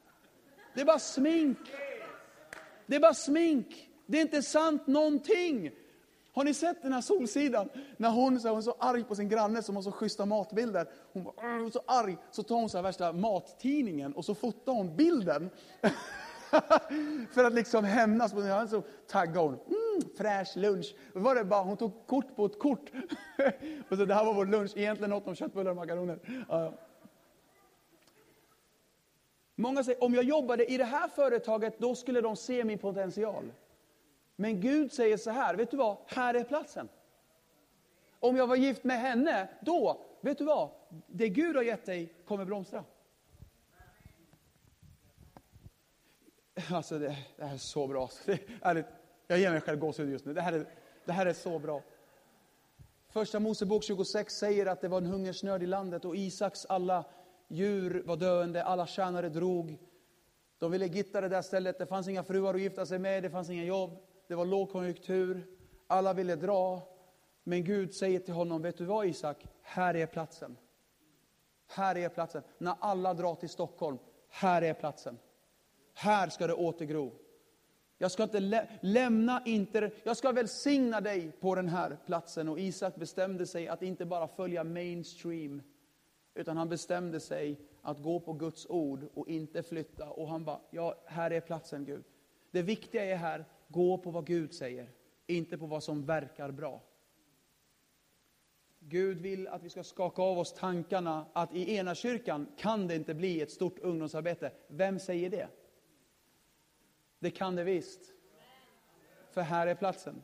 [0.73, 1.58] Det är bara smink.
[2.86, 3.90] Det är bara smink.
[4.12, 5.71] Det är inte sant någonting.
[6.34, 7.69] Har ni sett den här Solsidan?
[7.97, 10.88] När hon, så, hon är så arg på sin granne som har så schyssta matbilder.
[11.13, 14.95] Hon var så arg, så tar hon så här värsta mattidningen och så fotar hon
[14.95, 15.50] bilden.
[17.34, 18.32] För att liksom hämnas.
[18.69, 19.54] Så taggar hon.
[19.54, 20.95] Mm, fräsch lunch.
[21.13, 22.91] Då var det bara, hon tog kort på ett kort.
[23.89, 24.71] och så det här var vår lunch.
[24.76, 26.19] Egentligen något om köttbullar och makaroner.
[26.52, 26.69] Uh.
[29.56, 33.52] Många säger, om jag jobbade i det här företaget, då skulle de se min potential.
[34.41, 35.97] Men Gud säger så här, vet du vad?
[36.08, 36.89] Här är platsen.
[38.19, 40.69] Om jag var gift med henne, då, vet du vad?
[41.08, 42.84] Det Gud har gett dig kommer blomstra.
[46.71, 48.10] Alltså det, det här är så bra.
[48.25, 48.86] Det, ärligt,
[49.27, 50.34] jag ger mig själv gåshud just nu.
[50.34, 50.65] Det här, är,
[51.06, 51.82] det här är så bra.
[53.10, 57.06] Första Mosebok 26 säger att det var en hungersnöd i landet och Isaks alla
[57.47, 59.77] djur var döende, alla tjänare drog.
[60.60, 63.30] De ville gitta det där stället, det fanns inga fruar att gifta sig med, det
[63.30, 63.97] fanns inga jobb,
[64.32, 65.48] det var lågkonjunktur,
[65.88, 66.82] alla ville dra.
[67.44, 69.46] Men Gud säger till honom, vet du vad Isak?
[69.62, 70.58] Här är platsen.
[71.67, 72.44] Här är platsen.
[72.58, 73.98] När alla drar till Stockholm,
[74.30, 75.17] här är platsen.
[75.94, 77.12] Här ska det återgro.
[77.98, 82.50] Jag ska inte lä lämna inte, jag ska välsigna dig på den här platsen.
[82.50, 85.62] Och Isak bestämde sig att inte bara följa mainstream,
[86.34, 90.10] utan han bestämde sig att gå på Guds ord och inte flytta.
[90.10, 92.04] Och han bara, ja, här är platsen Gud.
[92.52, 94.89] Det viktiga är här, gå på vad Gud säger,
[95.27, 96.84] inte på vad som verkar bra.
[98.79, 102.95] Gud vill att vi ska skaka av oss tankarna att i ena kyrkan kan det
[102.95, 104.51] inte bli ett stort ungdomsarbete.
[104.67, 105.47] Vem säger det?
[107.19, 107.99] Det kan det visst.
[109.31, 110.23] För här är platsen.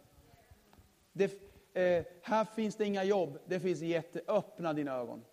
[1.12, 1.42] Det,
[1.74, 4.22] eh, här finns det inga jobb, det finns jätte...
[4.28, 5.24] Öppna dina ögon.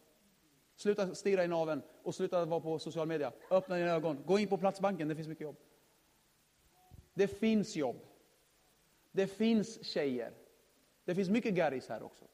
[0.77, 3.33] Sluta stirra i naven och sluta vara på social media.
[3.51, 4.23] Öppna dina ögon.
[4.27, 5.57] Gå in på Platsbanken, det finns mycket jobb.
[7.15, 8.07] Det finns jobb.
[9.13, 10.33] Det finns tjejer.
[11.05, 12.25] Det finns mycket garris här också.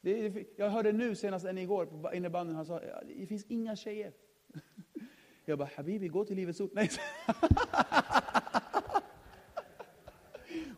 [0.00, 4.12] Det, jag hörde nu senast en igår på innebandyn, han sa det finns inga tjejer.
[5.44, 6.70] Jag bara, Habibi, gå till Livets Ord.
[6.72, 6.90] Nej.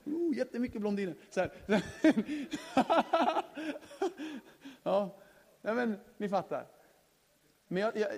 [0.05, 1.15] oh, jättemycket blondiner.
[1.31, 1.53] Så här.
[4.83, 5.23] ja,
[5.63, 6.67] Nej, men ni fattar.
[7.69, 8.11] Men jag, jag,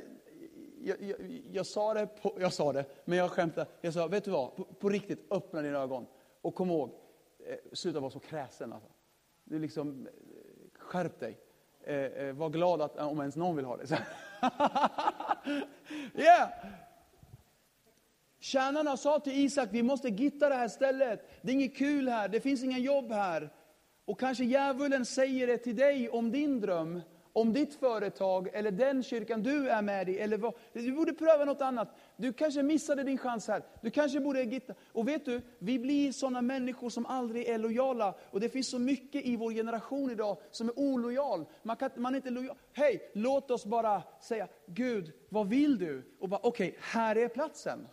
[0.85, 3.67] jag, jag, jag, sa det, på, jag sa det, men jag skämtade.
[3.81, 6.07] Jag sa, vet du vad, på, på riktigt, öppna dina ögon.
[6.43, 6.91] Och kom ihåg,
[7.47, 8.73] eh, sluta vara så kräsen.
[8.73, 8.89] Alltså.
[9.45, 10.13] Du liksom, eh,
[10.79, 11.39] skärp dig.
[11.87, 13.87] Eh, eh, var glad att, eh, om ens någon vill ha dig.
[16.15, 16.49] yeah.
[18.39, 21.31] Tjänarna sa till Isak, vi måste gitta det här stället.
[21.43, 23.51] Det är inget kul här, det finns inga jobb här.
[24.05, 27.01] Och kanske djävulen säger det till dig om din dröm
[27.35, 30.19] om ditt företag eller den kyrkan du är med i.
[30.19, 31.89] Eller vad, du borde pröva något annat.
[32.17, 33.63] Du kanske missade din chans här.
[33.83, 34.75] Du kanske borde gitta.
[34.93, 38.15] Och vet du, vi blir sådana människor som aldrig är lojala.
[38.31, 41.45] Och det finns så mycket i vår generation idag som är olojal.
[41.63, 42.57] Man, kan, man är inte lojal.
[42.73, 46.17] Hej, låt oss bara säga, Gud, vad vill du?
[46.21, 47.87] Och bara, okej, okay, här är platsen.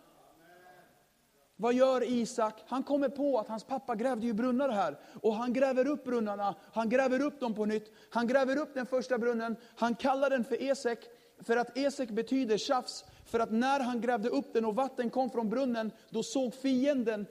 [1.62, 2.54] Vad gör Isak?
[2.66, 4.98] Han kommer på att hans pappa grävde ju brunnar här.
[5.22, 7.92] Och han gräver upp brunnarna, han gräver upp dem på nytt.
[8.10, 10.98] Han gräver upp den första brunnen, han kallar den för Esek.
[11.40, 13.04] För att Esek betyder tjafs.
[13.24, 17.26] För att när han grävde upp den och vatten kom från brunnen, då såg fienden,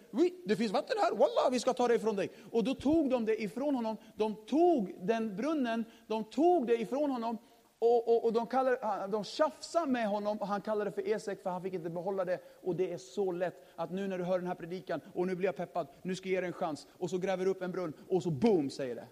[0.46, 2.32] det finns vatten här, wallah, vi ska ta det ifrån dig.
[2.52, 3.98] Och då tog de det ifrån honom.
[4.16, 7.38] De tog den brunnen, de tog det ifrån honom
[7.82, 11.42] och, och, och de, kallar, de tjafsar med honom och han kallar det för Esek
[11.44, 12.40] för han fick inte behålla det.
[12.62, 15.36] Och det är så lätt att nu när du hör den här predikan och nu
[15.36, 16.88] blir jag peppad, nu ska jag ge dig en chans.
[16.98, 19.08] Och så gräver du upp en brunn och så boom säger det.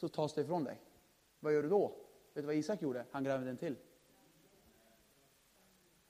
[0.00, 0.80] Så tas det ifrån dig.
[1.40, 1.88] Vad gör du då?
[2.34, 3.04] Vet du vad Isak gjorde?
[3.10, 3.76] Han grävde en till.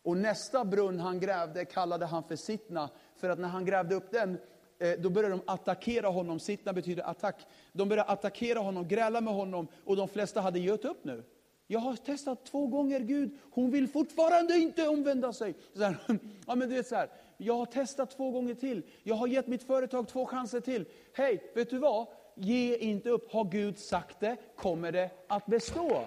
[0.02, 2.90] Och nästa brunn han grävde kallade han för Sittna.
[3.16, 4.38] För att när han grävde upp den,
[4.78, 6.40] eh, då började de attackera honom.
[6.40, 7.46] Sittna betyder attack.
[7.72, 11.24] De började attackera honom, gräla med honom och de flesta hade gett upp nu.
[11.66, 15.55] Jag har testat två gånger Gud, hon vill fortfarande inte omvända sig.
[15.74, 15.96] Så här,
[16.46, 19.46] ja, men du vet så här, jag har testat två gånger till, jag har gett
[19.46, 20.85] mitt företag två chanser till.
[21.12, 22.07] Hej, vet du vad?
[22.35, 23.33] Ge inte upp.
[23.33, 26.05] Har Gud sagt det, kommer det att bestå.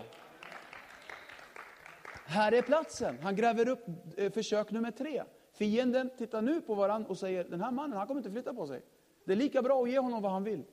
[2.26, 3.18] Här är platsen.
[3.22, 3.86] Han gräver upp
[4.18, 5.24] eh, försök nummer tre.
[5.54, 8.68] Fienden tittar nu på varandra och säger, den här mannen han kommer inte flytta på
[8.68, 8.82] sig.
[9.26, 10.64] Det är lika bra att ge honom vad han vill.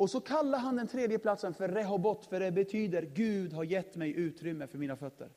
[0.00, 3.96] Och så kallar han den tredje platsen för Rehobot, för det betyder Gud har gett
[3.96, 5.28] mig utrymme för mina fötter.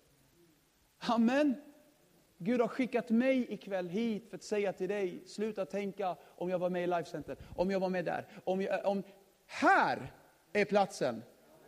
[1.00, 1.56] Amen.
[2.38, 6.60] Gud har skickat mig ikväll hit för att säga till dig, sluta tänka om jag
[6.60, 8.28] var med i Life Center, om jag var med där.
[8.44, 9.04] Om jag, om,
[9.46, 10.12] här
[10.54, 11.24] är platsen.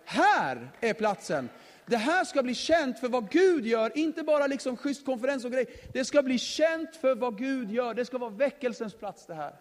[0.06, 1.50] Här är platsen.
[1.86, 5.52] Det här ska bli känt för vad Gud gör, inte bara liksom schysst konferens och
[5.52, 5.66] grej.
[5.94, 7.94] Det ska bli känt för vad Gud gör.
[7.94, 9.56] Det ska vara väckelsens plats det här.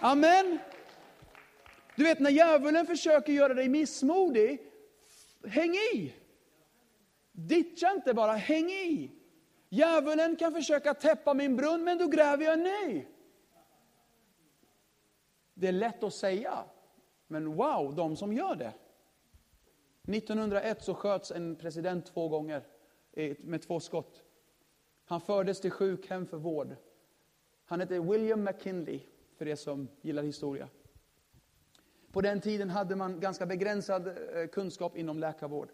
[0.00, 0.58] Amen.
[1.96, 4.58] Du vet när djävulen försöker göra dig missmodig,
[5.46, 6.14] häng i.
[7.32, 9.10] Ditcha inte bara, häng i.
[9.68, 13.06] Djävulen kan försöka täppa min brunn, men då gräver jag en ny.
[15.54, 16.64] Det är lätt att säga,
[17.26, 18.72] men wow, de som gör det.
[20.02, 22.62] 1901 så sköts en president två gånger
[23.12, 24.22] eh, med två skott.
[25.04, 26.76] Han fördes till sjukhem för vård.
[27.64, 29.00] Han hette William McKinley,
[29.36, 30.68] för er som gillar historia.
[32.12, 35.68] På den tiden hade man ganska begränsad eh, kunskap inom läkarvård.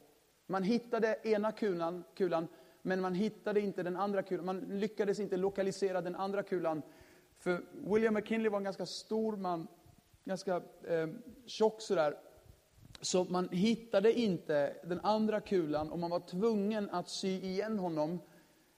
[0.47, 2.49] Man hittade ena kulan, kulan
[2.87, 4.47] men man hittade inte den andra kulan.
[4.47, 6.83] Man lyckades inte lokalisera den andra kulan.
[7.39, 9.69] För William McKinley var en ganska stor man,
[10.25, 11.09] ganska eh,
[11.47, 12.17] tjock sådär.
[13.01, 18.21] Så man hittade inte den andra kulan och man var tvungen att sy igen honom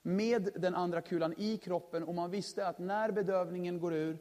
[0.01, 2.03] med den andra kulan i kroppen.
[2.03, 4.17] Och man visste att när bedövningen går ur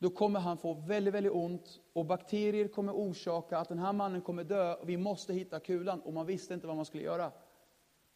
[0.00, 4.22] då kommer han få väldigt, väldigt ont och bakterier kommer orsaka att den här mannen
[4.22, 4.74] kommer dö.
[4.74, 7.32] Och vi måste hitta kulan och man visste inte vad man skulle göra.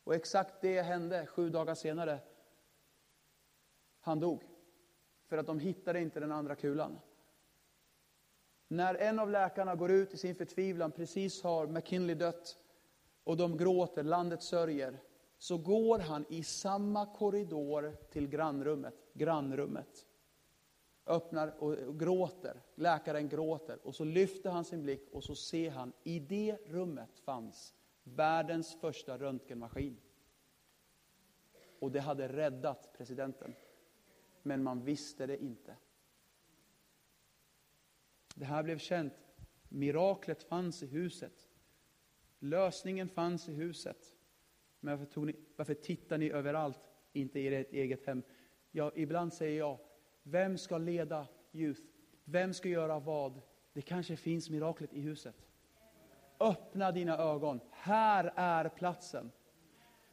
[0.04, 2.18] Och exakt det hände sju dagar senare.
[4.00, 4.42] Han dog.
[5.28, 6.98] För att de hittade inte den andra kulan.
[8.68, 12.56] När en av läkarna går ut i sin förtvivlan, precis har McKinley dött
[13.24, 14.98] och de gråter, landet sörjer,
[15.38, 18.94] så går han i samma korridor till grannrummet.
[19.14, 20.06] grannrummet
[21.06, 22.62] öppnar och gråter.
[22.74, 27.18] Läkaren gråter och så lyfter han sin blick och så ser han, i det rummet
[27.18, 29.96] fanns världens första röntgenmaskin.
[31.78, 33.54] Och det hade räddat presidenten.
[34.42, 35.76] Men man visste det inte.
[38.34, 39.12] Det här blev känt.
[39.68, 41.48] Miraklet fanns i huset.
[42.38, 44.16] Lösningen fanns i huset.
[44.80, 48.22] Men varför, ni, varför tittar ni överallt, inte i ert eget hem?
[48.70, 49.78] Ja, ibland säger jag,
[50.24, 51.80] vem ska leda Youth?
[52.24, 53.40] Vem ska göra vad?
[53.72, 55.34] Det kanske finns miraklet i huset.
[56.40, 57.60] Öppna dina ögon.
[57.70, 59.32] Här är platsen.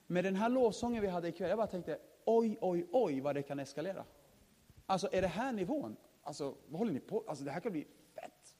[0.07, 3.43] Med den här lovsången vi hade ikväll, jag bara tänkte, oj, oj, oj vad det
[3.43, 4.05] kan eskalera.
[4.85, 5.97] Alltså, är det här nivån?
[6.23, 8.55] Alltså, vad håller ni på Alltså, det här kan bli fett.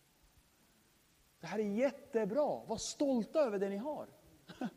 [1.40, 2.66] Det här är jättebra.
[2.66, 4.08] Var stolta över det ni har.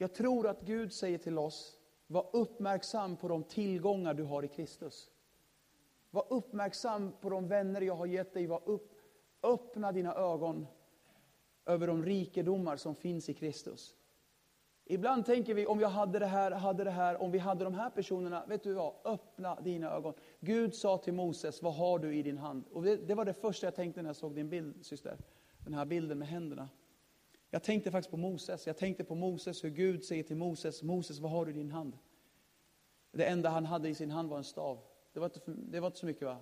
[0.00, 4.48] Jag tror att Gud säger till oss, var uppmärksam på de tillgångar du har i
[4.48, 5.10] Kristus.
[6.10, 8.46] Var uppmärksam på de vänner jag har gett dig.
[8.46, 8.92] Var upp,
[9.42, 10.66] öppna dina ögon
[11.66, 13.94] över de rikedomar som finns i Kristus.
[14.84, 17.74] Ibland tänker vi, om jag hade det här, hade det här, om vi hade de
[17.74, 18.46] här personerna.
[18.46, 18.94] Vet du vad?
[19.04, 20.14] Öppna dina ögon.
[20.40, 22.64] Gud sa till Moses, vad har du i din hand?
[22.72, 25.18] Och det, det var det första jag tänkte när jag såg din bild, syster.
[25.64, 26.68] Den här bilden med händerna.
[27.50, 28.66] Jag tänkte faktiskt på Moses.
[28.66, 31.70] Jag tänkte på Moses, hur Gud säger till Moses, Moses vad har du i din
[31.70, 31.98] hand?
[33.12, 34.78] Det enda han hade i sin hand var en stav.
[35.12, 36.36] Det var inte, det var inte så mycket va?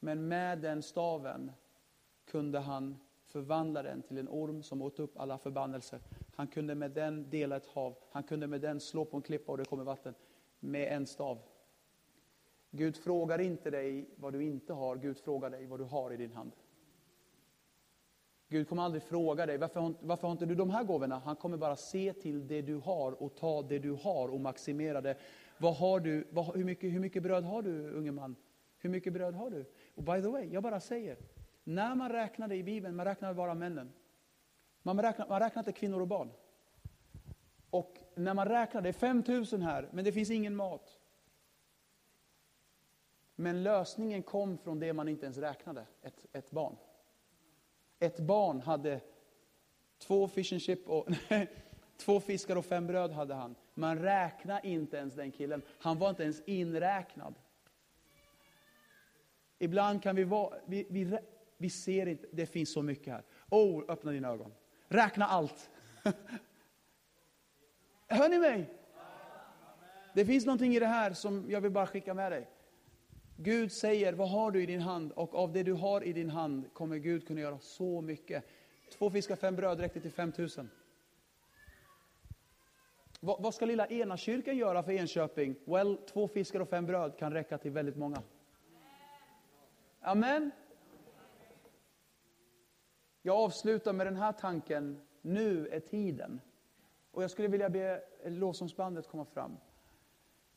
[0.00, 1.52] Men med den staven
[2.24, 2.96] kunde han
[3.26, 6.00] förvandla den till en orm som åt upp alla förbannelser.
[6.34, 7.96] Han kunde med den dela ett hav.
[8.10, 10.14] Han kunde med den slå på en klippa och det kommer vatten.
[10.60, 11.38] Med en stav.
[12.70, 16.16] Gud frågar inte dig vad du inte har, Gud frågar dig vad du har i
[16.16, 16.52] din hand.
[18.48, 21.18] Gud kommer aldrig fråga dig, varför har, varför har inte du de här gåvorna?
[21.18, 25.00] Han kommer bara se till det du har och ta det du har och maximera
[25.00, 25.16] det.
[25.58, 28.36] Vad har du, vad, hur, mycket, hur mycket bröd har du, unge man?
[28.78, 29.64] Hur mycket bröd har du?
[29.94, 31.16] Och by the way, jag bara säger,
[31.64, 33.92] när man räknade i Bibeln, man räknade bara männen.
[34.82, 36.30] Man räknade, man räknade inte kvinnor och barn.
[37.70, 40.98] Och när man räknar, det är 5000 här, men det finns ingen mat.
[43.34, 46.76] Men lösningen kom från det man inte ens räknade, ett, ett barn.
[47.98, 49.00] Ett barn hade
[49.98, 51.08] två fish and chip och
[51.96, 53.54] två fiskar och fem bröd hade han.
[53.74, 55.62] Man räknar inte ens den killen.
[55.78, 57.34] Han var inte ens inräknad.
[59.58, 61.18] Ibland kan vi vara, vi, vi,
[61.56, 63.22] vi ser inte, det finns så mycket här.
[63.50, 64.52] Oh, öppna dina ögon.
[64.88, 65.70] Räkna allt.
[68.06, 68.70] Hör ni mig?
[70.14, 72.48] Det finns någonting i det här som jag vill bara skicka med dig.
[73.36, 75.12] Gud säger, vad har du i din hand?
[75.12, 78.44] Och av det du har i din hand kommer Gud kunna göra så mycket.
[78.98, 80.70] Två fiskar, fem bröd räckte till 5000.
[83.20, 85.54] Vad, vad ska lilla Enakyrkan göra för Enköping?
[85.64, 88.22] Well, två fiskar och fem bröd kan räcka till väldigt många.
[90.00, 90.50] Amen.
[93.22, 95.00] Jag avslutar med den här tanken.
[95.22, 96.40] Nu är tiden.
[97.10, 99.56] Och jag skulle vilja be lovsångsbandet komma fram.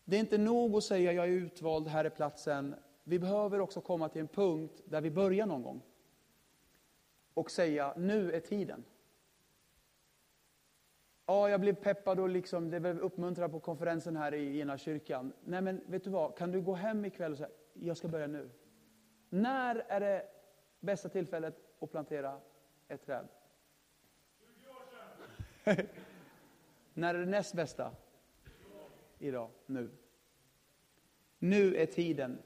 [0.10, 2.76] Det är inte nog att säga jag är utvald, här är platsen.
[3.04, 5.82] Vi behöver också komma till en punkt där vi börjar någon gång.
[7.34, 8.84] Och säga, nu är tiden.
[11.26, 15.34] Ja, jag blev peppad och liksom, det blev uppmuntrad på konferensen här i ena kyrkan.
[15.44, 18.28] Nej men vet du vad, kan du gå hem ikväll och säga, jag ska börja
[18.28, 18.50] nu.
[19.30, 20.26] När är det
[20.80, 22.40] bästa tillfället att plantera
[22.88, 23.28] ett träd?
[24.40, 25.88] 20 år sedan.
[26.94, 27.92] När är det näst bästa?
[29.20, 29.90] Idag, nu.
[31.40, 32.38] Nu är tiden.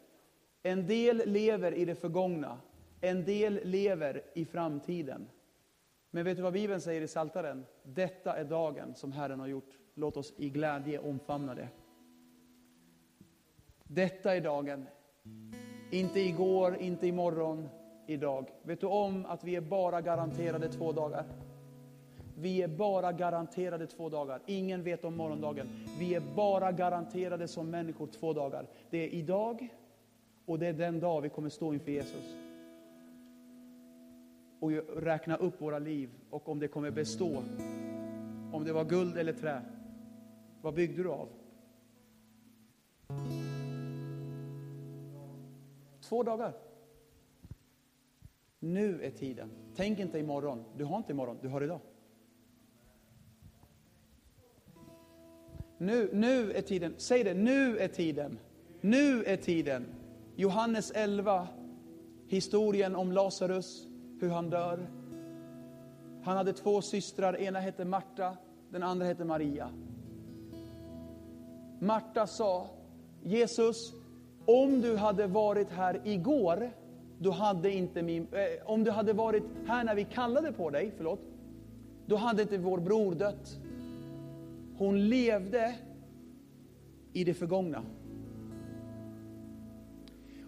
[0.63, 2.59] En del lever i det förgångna,
[3.01, 5.27] en del lever i framtiden.
[6.11, 7.65] Men vet du vad Bibeln säger i Saltaren?
[7.83, 9.77] Detta är dagen som Herren har gjort.
[9.93, 11.69] Låt oss i glädje omfamna det.
[13.83, 14.87] Detta är dagen.
[15.91, 17.69] Inte igår, inte imorgon,
[18.07, 18.49] idag.
[18.63, 21.25] Vet du om att vi är bara garanterade två dagar?
[22.41, 24.41] Vi är bara garanterade två dagar.
[24.45, 25.67] Ingen vet om morgondagen.
[25.99, 28.67] Vi är bara garanterade som människor två dagar.
[28.89, 29.67] Det är idag
[30.45, 32.35] och det är den dag vi kommer stå inför Jesus.
[34.59, 34.71] Och
[35.03, 37.43] räkna upp våra liv och om det kommer bestå.
[38.53, 39.61] Om det var guld eller trä.
[40.61, 41.27] Vad byggde du av?
[46.01, 46.53] Två dagar.
[48.59, 49.51] Nu är tiden.
[49.75, 50.63] Tänk inte imorgon.
[50.77, 51.79] Du har inte imorgon, du har idag.
[55.81, 56.93] Nu, nu är tiden.
[56.97, 58.39] Säg det, nu är tiden.
[58.81, 59.85] Nu är tiden.
[60.35, 61.47] Johannes 11,
[62.27, 63.87] historien om Lazarus,
[64.19, 64.87] hur han dör.
[66.23, 68.37] Han hade två systrar, ena hette Marta,
[68.69, 69.69] den andra hette Maria.
[71.79, 72.67] Marta sa,
[73.23, 73.93] Jesus,
[74.45, 76.71] om du hade varit här igår,
[77.19, 80.91] då hade inte min, eh, om du hade varit här när vi kallade på dig,
[80.97, 81.21] förlåt,
[82.05, 83.57] då hade inte vår bror dött.
[84.81, 85.75] Hon levde
[87.13, 87.83] i det förgångna.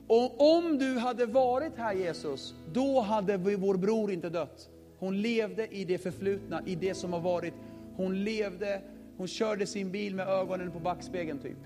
[0.08, 4.70] Och om du hade varit här Jesus, då hade vår bror inte dött.
[5.00, 7.54] Hon levde i det förflutna, i det som har varit.
[7.96, 8.82] Hon levde,
[9.18, 11.60] hon körde sin bil med ögonen på backspegeln typ.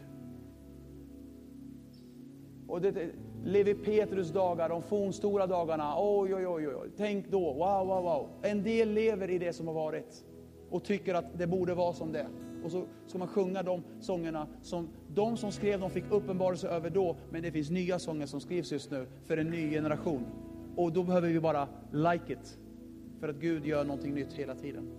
[2.67, 3.09] Och det,
[3.45, 8.27] Levi Petrus dagar, de fornstora dagarna, oj, oj, oj, oj, tänk då, wow, wow, wow.
[8.41, 10.25] En del lever i det som har varit
[10.69, 12.27] och tycker att det borde vara som det
[12.67, 16.89] och så ska man sjunga de sångerna som de som skrev dem fick uppenbarelse över
[16.89, 20.25] då, men det finns nya sånger som skrivs just nu för en ny generation.
[20.75, 22.57] Och då behöver vi bara like it,
[23.19, 24.91] för att Gud gör någonting nytt hela tiden.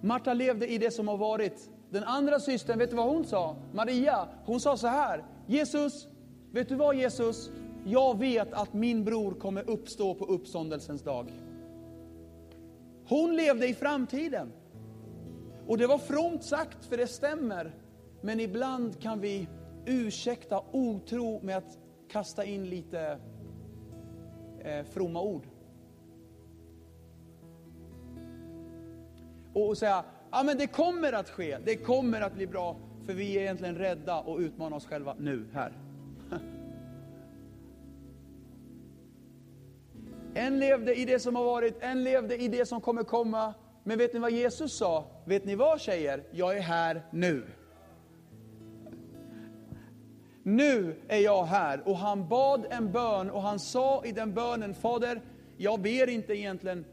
[0.00, 1.70] Marta levde i det som har varit.
[1.90, 3.56] Den andra systern, vet du vad hon sa?
[3.72, 5.24] Maria, hon sa så här.
[5.46, 6.08] Jesus,
[6.52, 7.50] vet du vad Jesus?
[7.84, 11.32] Jag vet att min bror kommer uppstå på uppståndelsens dag.
[13.08, 14.52] Hon levde i framtiden.
[15.66, 17.74] Och det var fromt sagt, för det stämmer.
[18.20, 19.48] Men ibland kan vi
[19.86, 21.78] ursäkta otro med att
[22.08, 23.18] kasta in lite
[24.60, 25.46] eh, fromma ord.
[29.52, 32.76] Och säga, ja men det kommer att ske, det kommer att bli bra,
[33.06, 35.72] för vi är egentligen rädda och utmanar oss själva nu, här.
[40.36, 43.54] En levde i det som har varit, en levde i det som kommer komma.
[43.84, 45.04] Men vet ni vad Jesus sa?
[45.24, 46.22] Vet ni vad tjejer?
[46.30, 47.42] Jag är här nu.
[50.42, 51.88] Nu är jag här.
[51.88, 55.20] Och han bad en bön och han sa i den bönen, Fader,
[55.56, 56.84] jag ber inte egentligen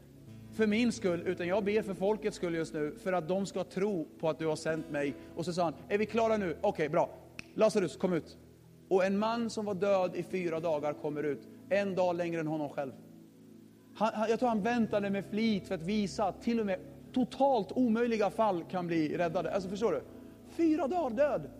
[0.52, 3.64] för min skull, utan jag ber för folkets skull just nu, för att de ska
[3.64, 5.14] tro på att du har sänt mig.
[5.36, 6.50] Och så sa han, är vi klara nu?
[6.50, 7.10] Okej, okay, bra.
[7.54, 8.36] Lazarus, kom ut.
[8.88, 12.46] Och en man som var död i fyra dagar kommer ut, en dag längre än
[12.46, 12.92] honom själv.
[13.94, 16.78] Han, han, jag tror han väntade med flit för att visa att till och med
[17.12, 19.54] totalt omöjliga fall kan bli räddade.
[19.54, 20.02] Alltså förstår du?
[20.48, 21.50] Fyra dagar död.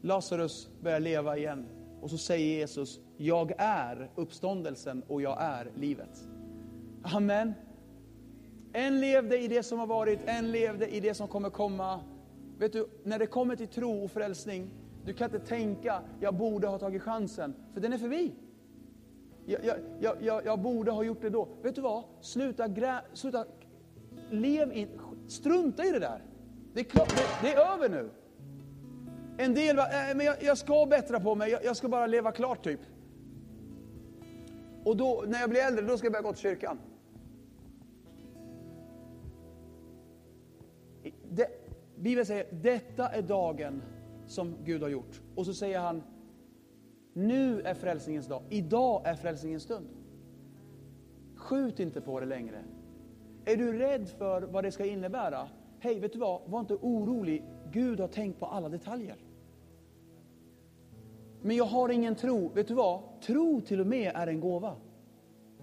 [0.00, 1.66] Lazarus börjar leva igen.
[2.00, 6.28] Och så säger Jesus, jag är uppståndelsen och jag är livet.
[7.02, 7.54] Amen.
[8.72, 12.00] En levde i det som har varit, en levde i det som kommer komma.
[12.58, 14.70] Vet du, när det kommer till tro och frälsning,
[15.04, 18.32] du kan inte tänka, jag borde ha tagit chansen, för den är förbi.
[19.46, 19.60] Jag,
[20.00, 21.48] jag, jag, jag, borde ha gjort det då.
[21.62, 22.04] Vet du vad?
[22.20, 23.44] Sluta, grä, sluta
[24.30, 24.88] lev in,
[25.28, 26.22] strunta i det där.
[26.72, 28.10] Det är, klart, det, det är över nu.
[29.38, 31.88] En del bara, äh, eh, men jag, jag, ska bättra på mig, jag, jag, ska
[31.88, 32.80] bara leva klart typ.
[34.84, 36.78] Och då, när jag blir äldre, då ska jag börja gå till kyrkan.
[41.30, 41.48] Det,
[41.96, 43.82] Bibeln säger, detta är dagen
[44.26, 45.20] som Gud har gjort.
[45.34, 46.02] Och så säger han,
[47.14, 48.42] nu är frälsningens dag.
[48.50, 49.86] Idag är frälsningens stund.
[51.36, 52.58] Skjut inte på det längre.
[53.44, 55.48] Är du rädd för vad det ska innebära?
[55.78, 56.40] Hej, vet du vad?
[56.46, 57.44] Var inte orolig.
[57.72, 59.16] Gud har tänkt på alla detaljer.
[61.42, 62.48] Men jag har ingen tro.
[62.48, 63.00] Vet du vad?
[63.20, 64.76] Tro till och med är en gåva.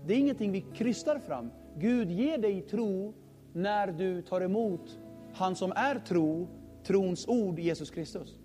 [0.05, 1.51] Det är ingenting vi krystar fram.
[1.77, 3.13] Gud ger dig tro
[3.53, 4.99] när du tar emot
[5.33, 6.47] han som är tro,
[6.83, 8.40] trons ord, Jesus Kristus.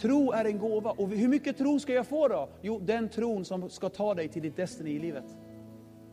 [0.00, 0.90] Tro är en gåva.
[0.90, 2.48] Och hur mycket tro ska jag få då?
[2.62, 5.36] Jo, den tron som ska ta dig till ditt destiny i livet.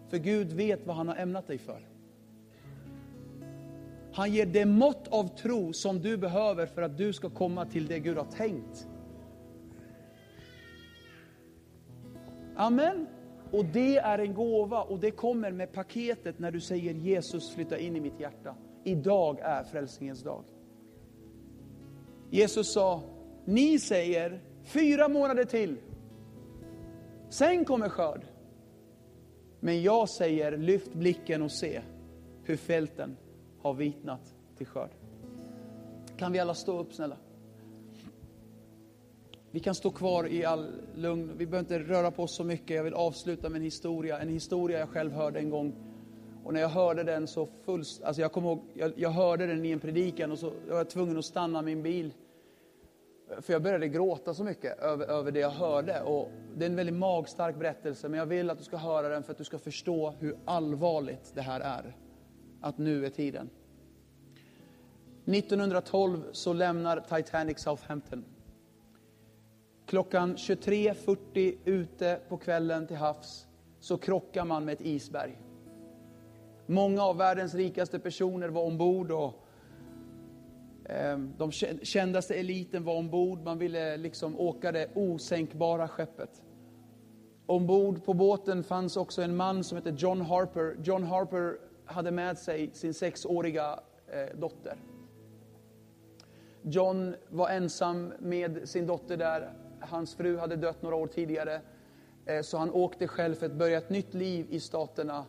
[0.08, 1.88] För Gud vet vad han har ämnat dig för.
[4.14, 7.88] Han ger det mått av tro som du behöver för att du ska komma till
[7.88, 8.88] det Gud har tänkt.
[12.56, 13.08] Amen.
[13.52, 17.78] Och det är en gåva och det kommer med paketet när du säger Jesus flytta
[17.78, 18.56] in i mitt hjärta.
[18.84, 20.44] Idag är frälsningens dag.
[22.32, 23.02] Jesus sa,
[23.46, 25.78] ni säger fyra månader till.
[27.30, 28.22] Sen kommer skörd.
[29.60, 31.82] Men jag säger lyft blicken och se
[32.44, 33.18] hur fälten
[33.62, 34.90] har vitnat till skörd.
[36.18, 37.18] Kan vi alla stå upp snälla?
[39.52, 41.32] Vi kan stå kvar i all lugn.
[41.38, 42.76] Vi behöver inte röra på oss så mycket.
[42.76, 44.20] Jag vill avsluta med en historia.
[44.20, 45.74] En historia jag själv hörde en gång.
[46.44, 48.04] Och när jag hörde den så fullst...
[48.04, 50.90] Alltså jag kommer ihåg, jag, jag hörde den i en predikan och så var jag
[50.90, 52.14] tvungen att stanna min bil
[53.42, 56.02] för jag började gråta så mycket över, över det jag hörde.
[56.02, 59.24] Och det är en väldigt magstark berättelse, men jag vill att du ska höra den
[59.24, 61.96] för att du ska förstå hur allvarligt det här är.
[62.62, 63.50] Att nu är tiden.
[65.26, 68.26] 1912 så lämnar Titanic Southampton.
[69.86, 73.48] Klockan 23.40 ute på kvällen till havs
[73.80, 75.42] så krockar man med ett isberg.
[76.66, 79.45] Många av världens rikaste personer var ombord och
[80.90, 86.42] Ehm, de kändaste eliten var ombord, man ville liksom åka det osänkbara skeppet.
[87.46, 90.78] Ombord på båten fanns också en man som hette John Harper.
[90.84, 94.78] John Harper hade med sig sin sexåriga eh, dotter.
[96.62, 99.54] John var ensam med sin dotter där.
[99.80, 101.62] Hans fru hade dött några år tidigare.
[102.26, 105.26] Eh, så han åkte själv för att börja ett nytt liv i Staterna.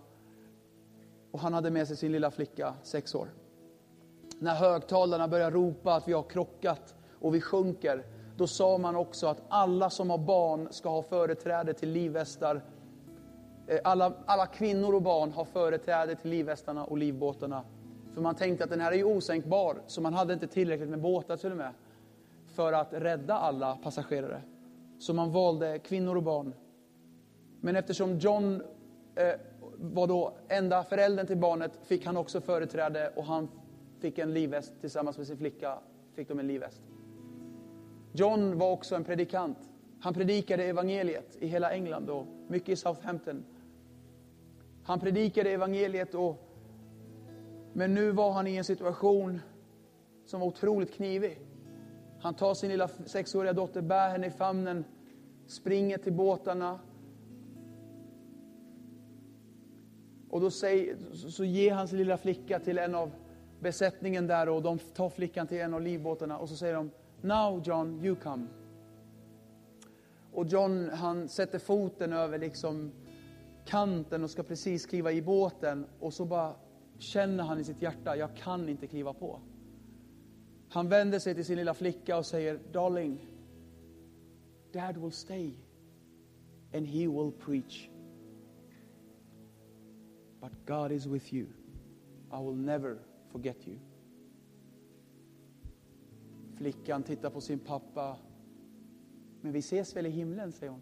[1.31, 3.29] Och han hade med sig sin lilla flicka, sex år
[4.39, 8.05] när högtalarna börjar ropa att vi har krockat och vi sjunker,
[8.37, 12.63] då sa man också att alla som har barn ska ha företräde till livvästar.
[13.67, 17.63] Eh, alla, alla kvinnor och barn har företräde till livvästarna och livbåtarna.
[18.15, 21.01] För man tänkte att den här är ju osänkbar, så man hade inte tillräckligt med
[21.01, 21.73] båtar till och med
[22.47, 24.43] för att rädda alla passagerare.
[24.99, 26.55] Så man valde kvinnor och barn.
[27.61, 28.63] Men eftersom John
[29.15, 29.41] eh,
[29.77, 33.49] var då enda föräldern till barnet fick han också företräde och han
[33.99, 35.79] fick en livväst tillsammans med sin flicka.
[36.15, 36.83] fick de en livväst.
[38.13, 39.59] John var också en predikant.
[40.01, 43.45] Han predikade evangeliet i hela England och mycket i Southampton.
[44.83, 46.47] Han predikade evangeliet och
[47.73, 49.41] men nu var han i en situation
[50.27, 51.39] som var otroligt knivig.
[52.21, 54.85] Han tar sin lilla sexåriga dotter, bär henne i famnen,
[55.47, 56.81] springer till båtarna.
[60.31, 63.11] Och då säger, så ger han sin lilla flicka till en av
[63.61, 66.91] besättningen där och de tar flickan till en av livbåtarna och så säger de
[67.21, 68.47] Now John, you come.
[70.33, 72.93] Och John han sätter foten över liksom
[73.67, 76.55] kanten och ska precis kliva i båten och så bara
[76.99, 79.41] känner han i sitt hjärta, jag kan inte kliva på.
[80.69, 83.27] Han vänder sig till sin lilla flicka och säger, Darling,
[84.73, 85.55] Dad will stay
[86.75, 87.89] and he will preach.
[90.41, 91.47] But God is with you.
[92.33, 92.99] I will never
[93.37, 93.79] forget you.
[96.57, 98.17] Flickan tittar på sin pappa.
[99.41, 100.81] Men vi ses väl i himlen, säger hon.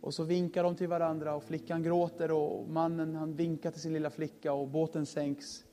[0.00, 3.92] Och så vinkar de till varandra och flickan gråter och mannen han vinkar till sin
[3.92, 5.64] lilla flicka och båten sänks.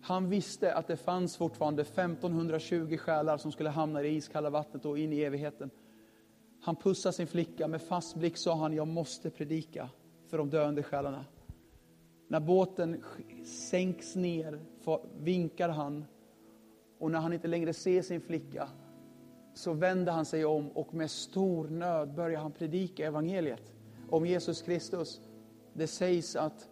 [0.00, 4.84] Han visste att det fanns fortfarande 1520 själar som skulle hamna i det iskalla vattnet
[4.84, 5.70] och in i evigheten.
[6.60, 9.90] Han pussar sin flicka, med fast blick sa han, jag måste predika
[10.26, 11.24] för de döende själarna.
[12.28, 13.04] När båten
[13.44, 14.60] sänks ner
[15.18, 16.04] vinkar han
[16.98, 18.68] och när han inte längre ser sin flicka
[19.54, 23.72] så vänder han sig om och med stor nöd börjar han predika evangeliet
[24.10, 25.20] om Jesus Kristus.
[25.72, 26.68] Det sägs att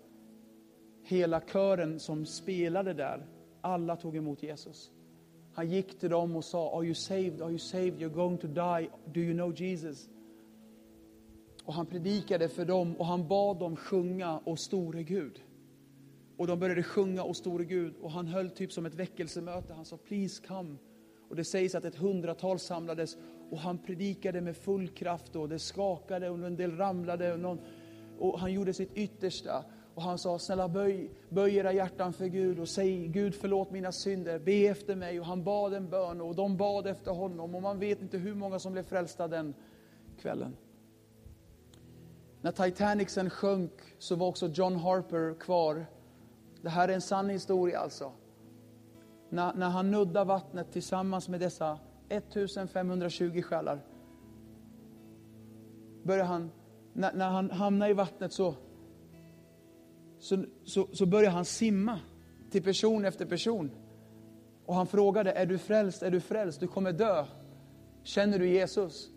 [1.03, 3.27] hela kören som spelade där,
[3.61, 4.93] alla tog emot Jesus.
[5.57, 7.43] Han gick till dem och sa, Are you saved?
[7.43, 8.01] Are you saved?
[8.01, 8.89] You're going to die.
[9.05, 10.09] Do you know Jesus?
[11.65, 15.41] Och han predikade för dem och han bad dem sjunga O store Gud.
[16.37, 19.75] Och de började sjunga O store Gud och han höll typ som ett väckelsemöte.
[19.75, 20.77] Han sa, Please come.
[21.29, 23.17] Och det sägs att ett hundratal samlades
[23.51, 27.59] och han predikade med full kraft och det skakade och en del ramlade och, någon,
[28.19, 29.65] och han gjorde sitt yttersta.
[29.97, 33.93] Och han sa, snälla böj, böj era hjärtan för Gud och säg, Gud förlåt mina
[33.93, 35.21] synder, be efter mig.
[35.21, 38.35] Och han bad en bön och de bad efter honom och man vet inte hur
[38.35, 39.55] många som blev frälsta den
[40.21, 40.57] kvällen.
[42.41, 45.87] När Titanic sen sjönk så var också John Harper kvar.
[46.63, 48.13] Det här är en sann historia alltså
[49.29, 51.79] när, när han nuddar vattnet tillsammans med dessa
[52.09, 53.81] 1520 själar,
[56.03, 56.51] börjar han,
[56.93, 58.55] när, när han hamnar i vattnet så,
[60.27, 62.01] så, så, så började han simma
[62.51, 63.71] till person efter person.
[64.67, 67.25] Och han frågade, är du frälst, är du frälst, du kommer dö.
[68.03, 69.09] Känner du Jesus?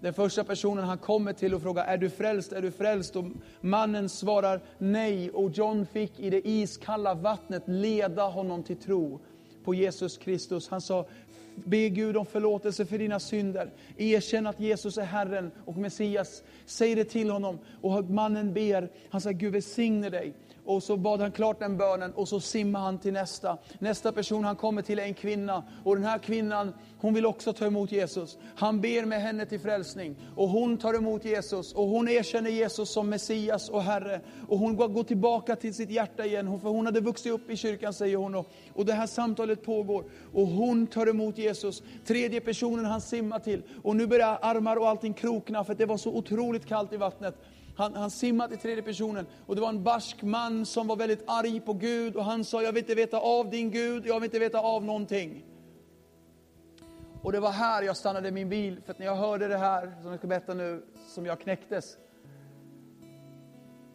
[0.00, 3.16] Den första personen han kommer till och frågar, är du frälst, är du frälst?
[3.16, 3.24] Och
[3.60, 9.20] mannen svarar nej och John fick i det iskalla vattnet leda honom till tro
[9.64, 10.68] på Jesus Kristus.
[10.68, 11.06] Han sa,
[11.54, 13.70] be Gud om förlåtelse för dina synder.
[13.96, 16.42] Erkänn att Jesus är Herren och Messias.
[16.66, 17.58] Säg det till honom.
[17.80, 20.34] Och mannen ber, han säger Gud välsigne dig.
[20.64, 23.58] Och så bad han klart den bönen och så simmade han till nästa.
[23.78, 25.64] Nästa person han kommer till är en kvinna.
[25.84, 28.38] Och den här kvinnan, hon vill också ta emot Jesus.
[28.56, 30.16] Han ber med henne till frälsning.
[30.36, 31.72] Och hon tar emot Jesus.
[31.72, 34.20] Och hon erkänner Jesus som Messias och Herre.
[34.48, 36.60] Och hon går tillbaka till sitt hjärta igen.
[36.60, 38.34] För hon hade vuxit upp i kyrkan säger hon.
[38.34, 40.04] Och, och det här samtalet pågår.
[40.32, 41.82] Och hon tar emot Jesus.
[42.06, 43.62] Tredje personen han simmar till.
[43.82, 47.34] Och nu börjar armar och allting krokna för det var så otroligt kallt i vattnet.
[47.76, 51.24] Han, han simmade i tredje personen och det var en barsk man som var väldigt
[51.26, 54.24] arg på Gud och han sa, jag vill inte veta av din Gud, jag vill
[54.24, 55.44] inte veta av någonting.
[57.22, 59.92] Och det var här jag stannade min bil, för att när jag hörde det här,
[60.02, 61.96] som jag ska berätta nu, som jag knäcktes.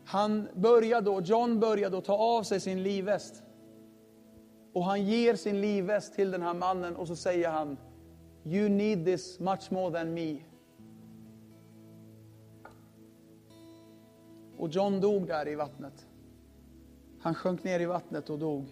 [0.05, 3.43] Han började då, John började då ta av sig sin livväst.
[4.73, 7.77] Och han ger sin livväst till den här mannen och så säger han,
[8.45, 10.38] You need this much more than me.
[14.60, 16.07] Och John dog där i vattnet.
[17.20, 18.66] Han sjönk ner i vattnet och dog.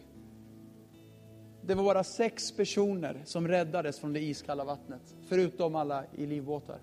[1.61, 6.79] Det var bara sex personer som räddades från det iskalla vattnet, förutom alla i livbåtar.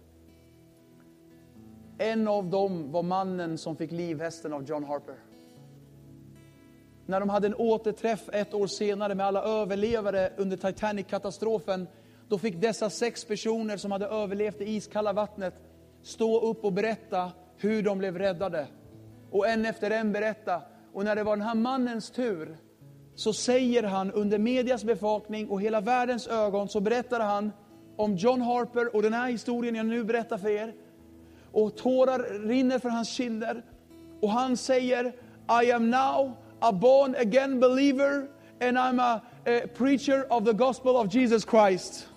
[1.99, 5.17] En av dem var mannen som fick livhästen av John Harper.
[7.07, 11.87] När de hade en återträff ett år senare med alla överlevare under Titanic-katastrofen
[12.29, 15.55] Då fick dessa sex personer som hade överlevt det iskalla vattnet
[16.03, 18.67] stå upp och berätta hur de blev räddade.
[19.35, 20.62] Och en efter en berätta.
[20.93, 22.57] Och när det var den här mannens tur
[23.14, 27.53] så säger han under medias bevakning och hela världens ögon så berättar han
[27.97, 30.74] om John Harper och den här historien jag nu berättar för er.
[31.53, 33.64] Och tårar rinner för hans kinder.
[34.20, 35.12] Och han säger
[35.62, 38.28] I am now a born again believer
[38.61, 42.09] and I'm a, a preacher of the gospel of Jesus Christ.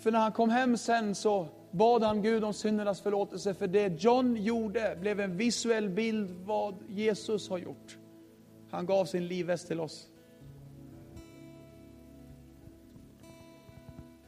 [0.00, 4.02] För när han kom hem sen så bad han Gud om syndernas förlåtelse, för det
[4.02, 7.98] John gjorde blev en visuell bild vad Jesus har gjort.
[8.70, 10.08] Han gav sin livväst till oss.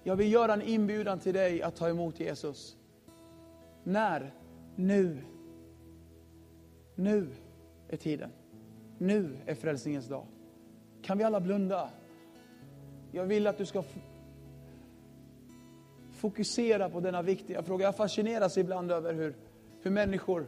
[0.02, 2.76] Jag vill göra en inbjudan till dig att ta emot Jesus.
[3.84, 4.34] När?
[4.76, 5.18] Nu.
[6.94, 7.30] Nu
[7.88, 8.30] är tiden.
[8.98, 10.26] Nu är frälsningens dag.
[11.02, 11.90] Kan vi alla blunda?
[13.12, 13.82] Jag vill att du ska
[16.16, 17.84] fokusera på denna viktiga fråga.
[17.84, 19.36] Jag fascineras ibland över hur,
[19.80, 20.46] hur människor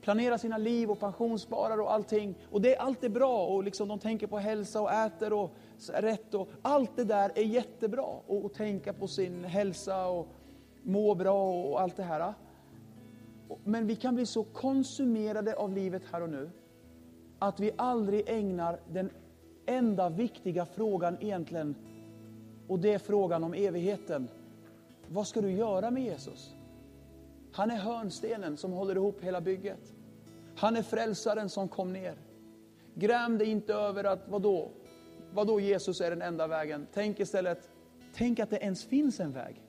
[0.00, 2.34] planerar sina liv och pensionssparar och allting.
[2.50, 5.50] Och det, allt är bra och liksom de tänker på hälsa och äter och
[5.92, 6.34] rätt.
[6.34, 8.06] Och, allt det där är jättebra.
[8.26, 10.28] Och, och tänka på sin hälsa och
[10.82, 12.34] må bra och allt det här.
[13.64, 16.50] Men vi kan bli så konsumerade av livet här och nu
[17.38, 19.10] att vi aldrig ägnar den
[19.66, 21.74] enda viktiga frågan egentligen
[22.68, 24.28] och det är frågan om evigheten.
[25.08, 26.54] Vad ska du göra med Jesus?
[27.52, 29.94] Han är hörnstenen som håller ihop hela bygget.
[30.56, 32.14] Han är frälsaren som kom ner.
[32.94, 34.70] Gräm dig inte över att, vadå?
[35.32, 36.86] Vadå Jesus är den enda vägen?
[36.92, 37.70] Tänk istället,
[38.14, 39.62] tänk att det ens finns en väg.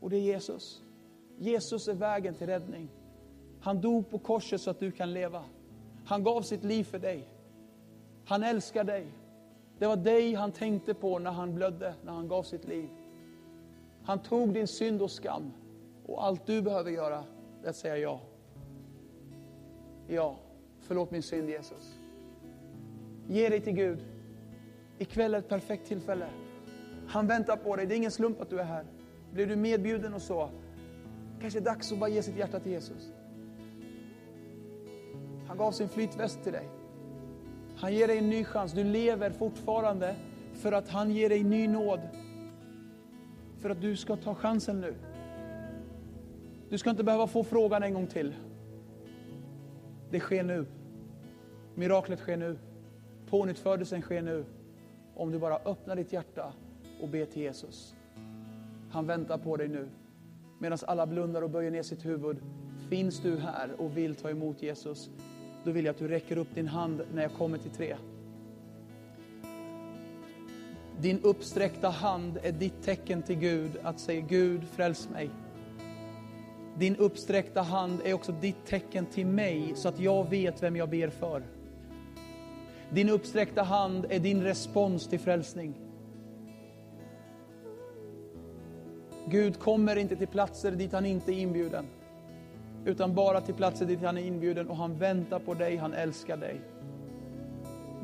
[0.00, 0.82] Och det är Jesus.
[1.38, 2.88] Jesus är vägen till räddning.
[3.60, 5.44] Han dog på korset så att du kan leva.
[6.04, 7.28] Han gav sitt liv för dig.
[8.24, 9.06] Han älskar dig.
[9.78, 12.88] Det var dig han tänkte på när han blödde, när han gav sitt liv.
[14.02, 15.52] Han tog din synd och skam.
[16.06, 17.24] Och allt du behöver göra
[17.64, 18.20] är att säga ja.
[20.06, 20.36] Ja,
[20.80, 21.98] förlåt min synd Jesus.
[23.28, 24.04] Ge dig till Gud.
[24.98, 26.26] Ikväll är ett perfekt tillfälle.
[27.06, 27.86] Han väntar på dig.
[27.86, 28.84] Det är ingen slump att du är här.
[29.32, 30.50] Blir du medbjuden och så,
[31.40, 33.12] kanske är dags att bara ge sitt hjärta till Jesus.
[35.48, 36.68] Han gav sin flytväst till dig.
[37.76, 38.72] Han ger dig en ny chans.
[38.72, 40.16] Du lever fortfarande
[40.52, 42.00] för att han ger dig ny nåd
[43.60, 44.94] för att du ska ta chansen nu.
[46.68, 48.34] Du ska inte behöva få frågan en gång till.
[50.10, 50.66] Det sker nu.
[51.74, 52.58] Miraklet sker nu.
[53.26, 54.44] Pånyttfödelsen sker nu.
[55.14, 56.52] Om du bara öppnar ditt hjärta
[57.00, 57.94] och ber till Jesus.
[58.90, 59.88] Han väntar på dig nu.
[60.58, 62.36] Medan alla blundar och böjer ner sitt huvud.
[62.88, 65.10] Finns du här och vill ta emot Jesus,
[65.64, 67.96] då vill jag att du räcker upp din hand när jag kommer till tre.
[71.00, 75.30] Din uppsträckta hand är ditt tecken till Gud att säga Gud fräls mig.
[76.78, 80.88] Din uppsträckta hand är också ditt tecken till mig så att jag vet vem jag
[80.88, 81.42] ber för.
[82.90, 85.74] Din uppsträckta hand är din respons till frälsning.
[89.26, 91.86] Gud kommer inte till platser dit han inte är inbjuden.
[92.84, 96.36] Utan bara till platser dit han är inbjuden och han väntar på dig, han älskar
[96.36, 96.60] dig.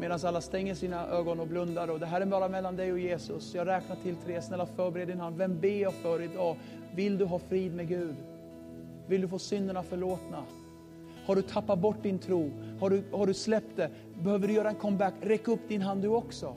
[0.01, 1.90] Medan alla stänger sina ögon och blundar.
[1.90, 3.55] Och det här är bara mellan dig och Jesus.
[3.55, 4.42] Jag räknar till tre.
[4.42, 5.36] Snälla förbered din hand.
[5.36, 6.57] Vem ber jag för idag?
[6.94, 8.16] Vill du ha frid med Gud?
[9.07, 10.42] Vill du få synderna förlåtna?
[11.26, 12.51] Har du tappat bort din tro?
[12.80, 13.90] Har du, har du släppt det?
[14.22, 15.14] Behöver du göra en comeback?
[15.20, 16.57] Räck upp din hand du också.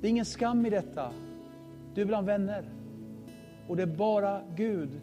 [0.00, 1.12] Det är ingen skam i detta.
[1.94, 2.64] Du är bland vänner.
[3.68, 5.00] Och det är bara Gud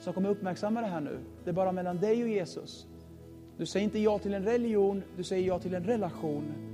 [0.00, 1.18] som kommer uppmärksamma det här nu.
[1.44, 2.86] Det är bara mellan dig och Jesus.
[3.56, 6.71] Du säger inte ja till en religion, du säger ja till en relation.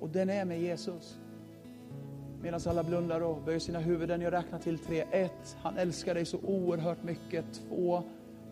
[0.00, 1.18] Och den är med Jesus.
[2.42, 4.20] Medan alla blundar och böjer sina huvuden.
[4.20, 5.04] Jag räknar till tre.
[5.10, 7.44] Ett, han älskar dig så oerhört mycket.
[7.68, 8.02] Två,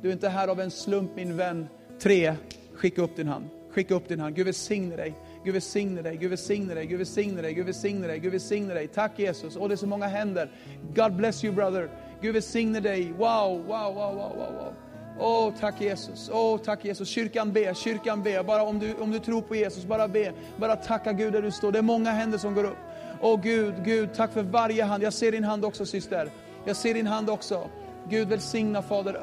[0.03, 1.69] du är inte här av en slump min vän.
[1.99, 2.35] Tre,
[2.75, 3.45] skicka upp din hand.
[3.71, 4.35] Skicka upp din hand.
[4.37, 5.15] Gud välsigne dig.
[5.45, 8.89] Gud välsigne dig, Gud välsigne dig, Gud välsigne dig, Gud välsigne dig, Gud välsigne dig.
[8.89, 9.57] Tack Jesus.
[9.57, 10.51] Och det är så många händer.
[10.95, 11.91] God bless you brother.
[12.21, 13.13] Gud välsigne dig.
[13.13, 14.53] Wow, wow, wow, wow, wow.
[14.53, 14.88] wow.
[15.21, 16.31] Åh, oh, tack Jesus.
[16.33, 17.09] Åh, oh, tack Jesus.
[17.09, 18.43] Kyrkan be, kyrkan be.
[18.43, 20.33] Bara om du, om du tror på Jesus, bara be.
[20.57, 21.73] Bara tacka Gud där du står.
[21.73, 22.79] Det är många händer som går upp.
[23.21, 25.03] Åh oh, Gud, Gud, tack för varje hand.
[25.03, 26.31] Jag ser din hand också syster.
[26.65, 27.69] Jag ser din hand också.
[28.09, 29.17] Gud välsigna Fader,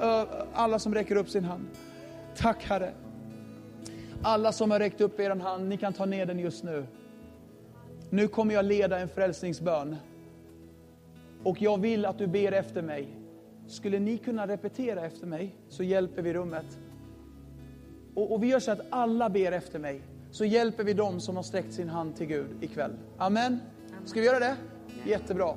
[0.53, 1.67] alla som räcker upp sin hand.
[2.37, 2.93] Tack Herre.
[4.21, 6.85] Alla som har räckt upp er hand, ni kan ta ner den just nu.
[8.09, 9.95] Nu kommer jag leda en frälsningsbön.
[11.43, 13.07] Och jag vill att du ber efter mig.
[13.67, 16.79] Skulle ni kunna repetera efter mig så hjälper vi rummet.
[18.13, 20.01] Och, och vi gör så att alla ber efter mig.
[20.31, 22.91] Så hjälper vi dem som har sträckt sin hand till Gud ikväll.
[23.17, 23.59] Amen.
[24.05, 24.55] Ska vi göra det?
[25.05, 25.55] Jättebra.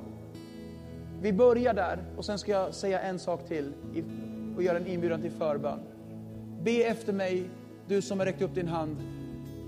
[1.21, 3.73] Vi börjar där och sen ska jag säga en sak till
[4.55, 5.79] och göra en inbjudan till förbön.
[6.63, 7.49] Be efter mig,
[7.87, 8.97] du som har räckt upp din hand,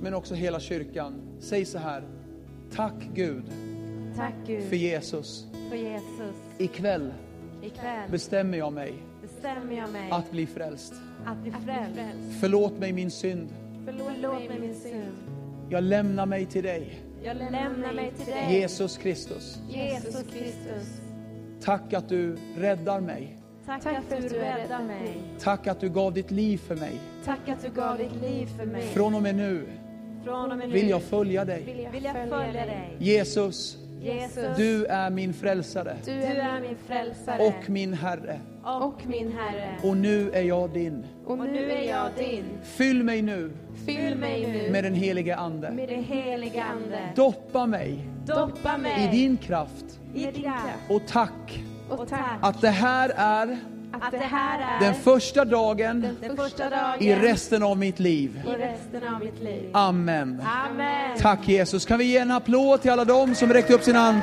[0.01, 1.13] men också hela kyrkan.
[1.39, 2.03] Säg så här.
[2.75, 3.43] Tack Gud,
[4.15, 5.45] Tack Gud för Jesus.
[5.69, 6.35] för Jesus.
[6.57, 7.13] Ikväll
[7.63, 10.93] Ikväll bestämmer jag mig bestämmer jag mig att bli frälst.
[11.25, 12.39] att bli frälst.
[12.39, 13.49] Förlåt mig min synd.
[13.85, 15.11] Förlåt mig min synd.
[15.69, 19.59] Jag lämnar mig till dig, Jag lämnar mig till dig, Jesus Kristus.
[19.69, 21.01] Jesus Kristus.
[21.61, 23.37] Tack att du räddar mig.
[23.65, 25.17] Tack, för att du räddar mig.
[25.39, 26.99] Tack att du gav ditt liv för mig.
[27.25, 28.81] Tack att du gav ditt liv för mig.
[28.81, 29.67] Från och med nu
[30.23, 31.89] Från och med nu vill jag följa dig.
[31.91, 32.95] vill jag följa dig.
[32.99, 38.39] Jesus, Jesus, du är min frälsare du är min frälsare och min Herre.
[38.63, 39.75] och min Herre.
[39.83, 41.05] Och nu är jag din.
[41.25, 42.43] Och nu är jag din.
[42.63, 43.51] Fyll mig nu
[43.85, 45.71] Fyll mig nu med den helige Ande.
[45.71, 46.99] med det heliga Ande.
[47.15, 49.99] Doppa mig Doppa mig i din kraft.
[50.13, 50.65] i din kraft.
[50.89, 53.57] Och tack Och tack att det här är
[53.91, 58.41] att det här är den första dagen den första dagen i resten av mitt liv.
[58.45, 59.69] i resten av mitt liv.
[59.73, 60.43] Amen.
[60.65, 61.17] Amen.
[61.17, 61.85] Tack Jesus.
[61.85, 64.21] Kan vi ge en applåd till alla dem som räckte upp sin hand?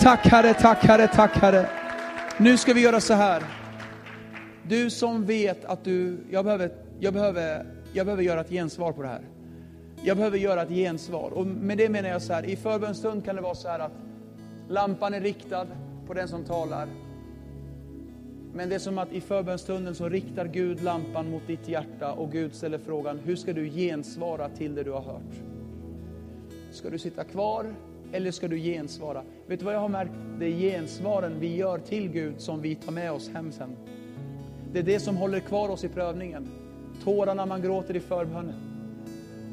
[0.00, 1.68] Tack Herre, tack Herre, tack Herre.
[2.36, 3.42] Nu ska vi göra så här.
[4.62, 9.02] Du som vet att du, jag behöver, jag behöver, jag behöver göra ett gensvar på
[9.02, 9.22] det här.
[10.02, 11.30] Jag behöver göra ett gensvar.
[11.30, 13.92] Och med det menar jag så här, i förbönstund kan det vara så här att
[14.68, 15.66] lampan är riktad
[16.06, 16.88] på den som talar.
[18.56, 22.32] Men det är som att i förbönstunden så riktar Gud lampan mot ditt hjärta och
[22.32, 25.34] Gud ställer frågan, hur ska du gensvara till det du har hört?
[26.70, 27.74] Ska du sitta kvar
[28.12, 29.22] eller ska du gensvara?
[29.46, 30.12] Vet du vad jag har märkt?
[30.38, 33.76] Det är gensvaren vi gör till Gud som vi tar med oss hem sen.
[34.72, 36.48] Det är det som håller kvar oss i prövningen.
[37.04, 38.54] Tårarna man gråter i förbönen.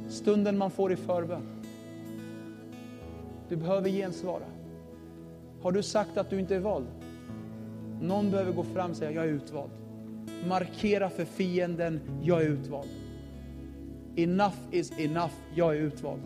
[0.10, 1.64] Stunden man får i förbön.
[3.50, 4.46] Du behöver gensvara.
[5.62, 7.03] Har du sagt att du inte är vald?
[8.04, 9.72] Någon behöver gå fram och säga, jag är utvald.
[10.48, 12.90] Markera för fienden, jag är utvald.
[14.16, 16.22] Enough is enough, jag är utvald.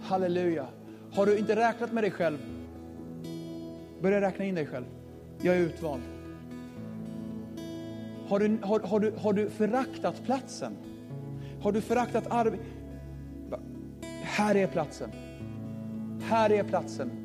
[0.00, 0.66] Halleluja.
[1.12, 2.38] Har du inte räknat med dig själv?
[4.02, 4.84] Börja räkna in dig själv.
[5.40, 6.02] Jag är utvald.
[8.28, 10.76] Har du, har, har du, har du föraktat platsen?
[11.62, 12.66] Har du föraktat arbetet?
[14.22, 15.10] Här är platsen.
[16.22, 17.23] Här är platsen.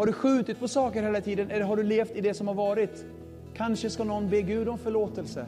[0.00, 2.54] Har du skjutit på saker hela tiden eller har du levt i det som har
[2.54, 3.04] varit?
[3.54, 5.46] Kanske ska någon be Gud om förlåtelse.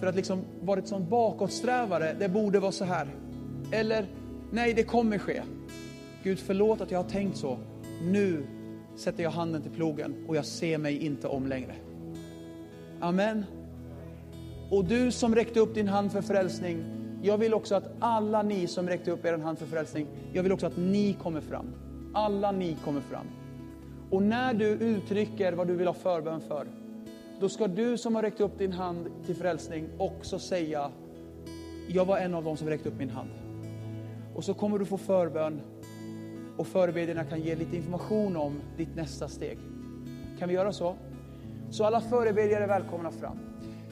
[0.00, 3.08] För att liksom varit sån bakåtsträvare, det borde vara så här.
[3.72, 4.06] Eller,
[4.50, 5.42] nej det kommer ske.
[6.22, 7.58] Gud förlåt att jag har tänkt så.
[8.02, 8.46] Nu
[8.96, 11.74] sätter jag handen till plogen och jag ser mig inte om längre.
[13.00, 13.44] Amen.
[14.70, 16.84] Och du som räckte upp din hand för frälsning,
[17.22, 20.52] jag vill också att alla ni som räckte upp er hand för frälsning, jag vill
[20.52, 21.66] också att ni kommer fram.
[22.14, 23.26] Alla ni kommer fram.
[24.10, 26.66] Och när du uttrycker vad du vill ha förbön för,
[27.40, 30.90] då ska du som har räckt upp din hand till frälsning också säga,
[31.88, 33.30] jag var en av dem som räckte upp min hand.
[34.34, 35.60] Och så kommer du få förbön
[36.56, 39.58] och förebedjarna kan ge lite information om ditt nästa steg.
[40.38, 40.96] Kan vi göra så?
[41.70, 43.38] Så alla förebedjare är välkomna fram.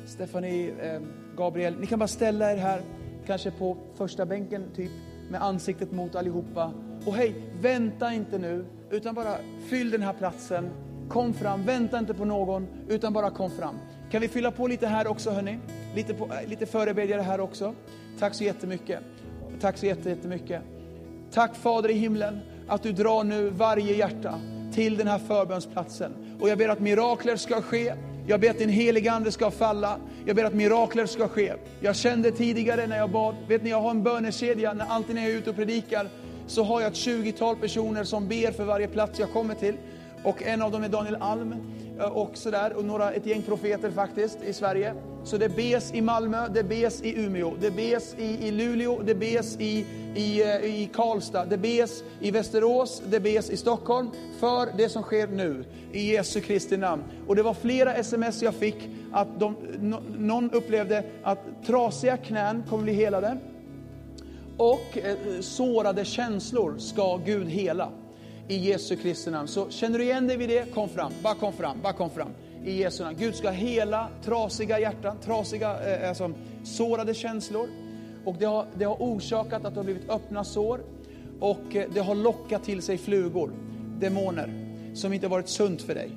[0.06, 1.02] Stephanie, eh,
[1.36, 2.80] Gabriel, ni kan bara ställa er här,
[3.26, 4.90] kanske på första bänken typ,
[5.30, 6.72] med ansiktet mot allihopa.
[7.07, 9.36] Och hej, vänta inte nu, utan bara
[9.68, 10.70] fyll den här platsen.
[11.09, 13.74] Kom fram, vänta inte på någon, utan bara kom fram.
[14.11, 15.59] Kan vi fylla på lite här också hörni?
[15.94, 17.74] Lite, på, eh, lite förebedjare här också.
[18.18, 19.00] Tack så jättemycket.
[19.61, 20.62] Tack så jättemycket.
[21.32, 24.40] Tack Fader i himlen att du drar nu varje hjärta
[24.74, 26.36] till den här förbönsplatsen.
[26.40, 27.94] Och jag ber att mirakler ska ske.
[28.26, 29.98] Jag ber att din heliga Ande ska falla.
[30.24, 31.52] Jag ber att mirakler ska ske.
[31.80, 35.22] Jag kände tidigare när jag bad, vet ni jag har en bönekedja, när, alltid när
[35.22, 36.09] jag är ute och predikar
[36.47, 39.74] så har jag ett 20-tal personer som ber för varje plats jag kommer till.
[40.22, 41.55] Och en av dem är Daniel Alm
[41.99, 44.94] eh, och sådär, och några, ett gäng profeter faktiskt i Sverige.
[45.24, 49.14] Så det bes i Malmö, det bes i Umeå, det bes i, i Luleå, det
[49.14, 54.68] bes i, i, eh, i Karlstad, det bes i Västerås, det bes i Stockholm för
[54.76, 57.03] det som sker nu i Jesu Kristi namn.
[57.26, 62.62] Och det var flera sms jag fick att de, no, någon upplevde att trasiga knän
[62.68, 63.38] kommer bli helade
[64.57, 67.92] och eh, sårade känslor ska Gud hela
[68.48, 69.48] i Jesu Kristi namn.
[69.48, 72.28] Så känner du igen dig vid det, kom fram, bara kom fram, bara kom fram.
[72.64, 73.16] I Jesu namn.
[73.18, 76.32] Gud ska hela trasiga hjärtan, trasiga, eh, eh alltså
[76.64, 77.68] sårade känslor.
[78.24, 80.80] Och det har, det har orsakat att det har blivit öppna sår.
[81.40, 83.52] Och eh, det har lockat till sig flugor,
[83.98, 86.11] demoner, som inte varit sunt för dig.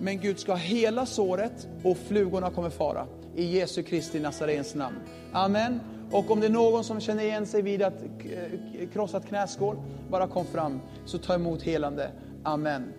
[0.00, 3.06] Men Gud ska hela såret och flugorna kommer fara.
[3.36, 4.96] I Jesu Kristi Nazarens namn.
[5.32, 5.80] Amen.
[6.14, 9.76] Och om det är någon som känner igen sig vid att eh, krossat knäskål,
[10.10, 12.10] bara kom fram så ta emot helande.
[12.42, 12.92] Amen.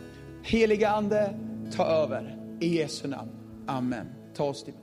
[0.44, 1.34] Heliga Ande,
[1.76, 2.38] ta över.
[2.60, 3.30] I Jesu namn.
[3.66, 4.06] Amen.
[4.36, 4.74] Ta oss till